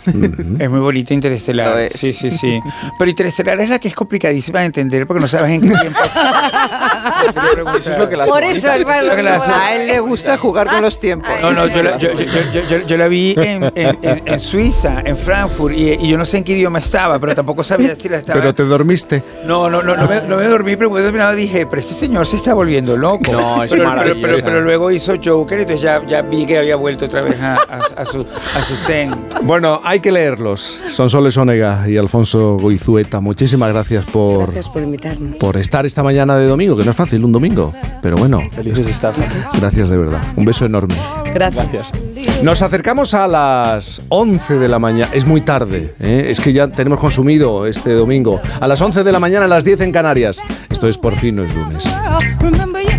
Es 0.59 0.71
muy 0.71 0.81
bonita. 0.81 1.15
Lo 1.15 1.79
es. 1.79 1.93
Sí, 1.95 2.13
sí, 2.13 2.31
sí. 2.31 2.61
Pero 2.99 3.09
Interestelar 3.11 3.61
es 3.61 3.71
la 3.71 3.79
que 3.79 3.89
es 3.89 3.95
complicadísima 3.95 4.61
de 4.61 4.67
entender 4.67 5.07
porque 5.07 5.21
no 5.21 5.29
sabes 5.29 5.51
en 5.53 5.61
qué 5.63 5.69
tiempo. 5.69 5.99
Eso 7.79 7.91
es 7.93 7.99
lo 7.99 8.09
que 8.09 8.17
la 8.17 8.27
Por 8.27 8.43
eso 8.43 8.71
es 8.71 8.81
Lo 8.81 9.17
que 9.17 9.23
la 9.23 9.37
hace- 9.37 9.53
A 9.53 9.75
él 9.77 9.87
le 9.87 10.01
gusta 10.01 10.37
jugar 10.39 10.69
con 10.69 10.83
los 10.83 10.99
tiempos. 10.99 11.31
No, 11.43 11.53
no, 11.53 11.67
yo 11.67 11.83
la, 11.83 11.97
yo, 11.99 12.13
yo- 12.13 12.27
yo- 12.53 12.61
yo- 12.69 12.87
yo 12.87 12.97
la 12.97 13.09
vi 13.09 13.35
en, 13.37 13.65
en- 13.75 13.99
en- 14.03 14.23
en 14.27 14.41
Suiza, 14.41 15.01
en 15.05 15.17
Frankfurt, 15.17 15.75
y, 15.77 15.91
y 15.93 16.09
yo 16.09 16.17
no 16.19 16.25
sé 16.25 16.39
en 16.39 16.45
qué 16.45 16.53
idioma 16.53 16.79
estaba, 16.79 17.19
pero 17.19 17.35
tampoco 17.35 17.63
sabía 17.65 17.95
si 17.95 18.09
la 18.09 18.19
estaba. 18.19 18.41
Pero 18.41 18.55
te 18.55 18.63
dormiste. 18.65 19.23
No, 19.47 19.69
no, 19.71 19.83
no, 19.83 19.95
no 19.97 20.09
me, 20.09 20.23
no 20.23 20.37
me 20.37 20.45
dormí, 20.45 20.77
pero 20.77 20.89
cuando 20.91 21.07
terminado 21.09 21.35
dije, 21.35 21.67
pero 21.67 21.81
este 21.81 21.95
señor 21.95 22.27
se 22.27 22.37
está 22.37 22.55
volviendo 22.55 22.97
loco. 22.97 23.33
No, 23.33 23.63
es 23.63 23.71
pero, 23.73 24.15
pero, 24.21 24.37
pero 24.43 24.61
luego 24.63 24.91
hizo 24.91 25.15
Joker, 25.23 25.60
entonces 25.63 25.83
ya, 25.83 26.05
ya 26.07 26.23
vi 26.23 26.47
que 26.47 26.59
había 26.59 26.77
vuelto 26.77 27.05
otra 27.07 27.23
vez 27.23 27.41
a, 27.41 27.55
a- 27.55 27.79
a 28.03 28.05
su, 28.07 28.21
a 28.57 28.63
su 28.63 28.77
zen. 28.77 29.15
Bueno, 29.43 29.81
hay 29.85 30.01
que 30.01 30.13
leerlos. 30.13 30.83
Sonsoles 30.93 31.37
Onega 31.37 31.85
y 31.89 31.97
Alfonso 31.97 32.57
Goizueta, 32.61 33.21
muchísimas 33.21 33.73
gracias 33.73 34.05
por, 34.07 34.45
Gracias 34.45 34.69
por 34.69 34.83
invitarnos. 34.83 35.37
por 35.37 35.57
estar 35.57 35.87
esta 35.87 36.03
mañana 36.03 36.37
de 36.37 36.47
domingo, 36.47 36.77
que 36.77 36.85
no 36.85 36.91
es 36.91 36.97
fácil 36.97 37.25
un 37.25 37.33
domingo, 37.33 37.73
pero 38.03 38.17
bueno, 38.17 38.41
Felices 38.53 38.87
de 38.87 38.93
estar. 38.93 39.15
gracias 39.59 39.89
de 39.89 39.97
verdad. 39.99 40.23
Un 40.37 40.45
beso 40.45 40.65
enorme. 40.67 40.95
Gracias. 41.35 41.93
Nos 42.43 42.63
acercamos 42.63 43.13
a 43.15 43.29
las 43.29 44.03
11 44.09 44.59
de 44.59 44.69
la 44.69 44.79
mañana. 44.79 45.11
Es 45.13 45.27
muy 45.27 45.43
tarde, 45.43 45.95
¿eh? 46.01 46.27
es 46.31 46.41
que 46.41 46.53
ya 46.55 46.69
tenemos 46.69 46.99
consumido 46.99 47.67
este 47.67 47.93
domingo. 47.93 48.41
A 48.61 48.67
las 48.67 48.81
11 48.81 49.05
de 49.05 49.13
la 49.13 49.21
mañana, 49.21 49.45
a 49.45 49.49
las 49.49 49.65
10 49.65 49.83
en 49.83 49.93
Canarias. 49.93 50.41
Esto 50.71 50.89
es 50.89 50.97
Por 50.99 51.15
fin 51.17 51.37
no 51.37 51.45
es 51.45 51.55
lunes. 51.55 51.85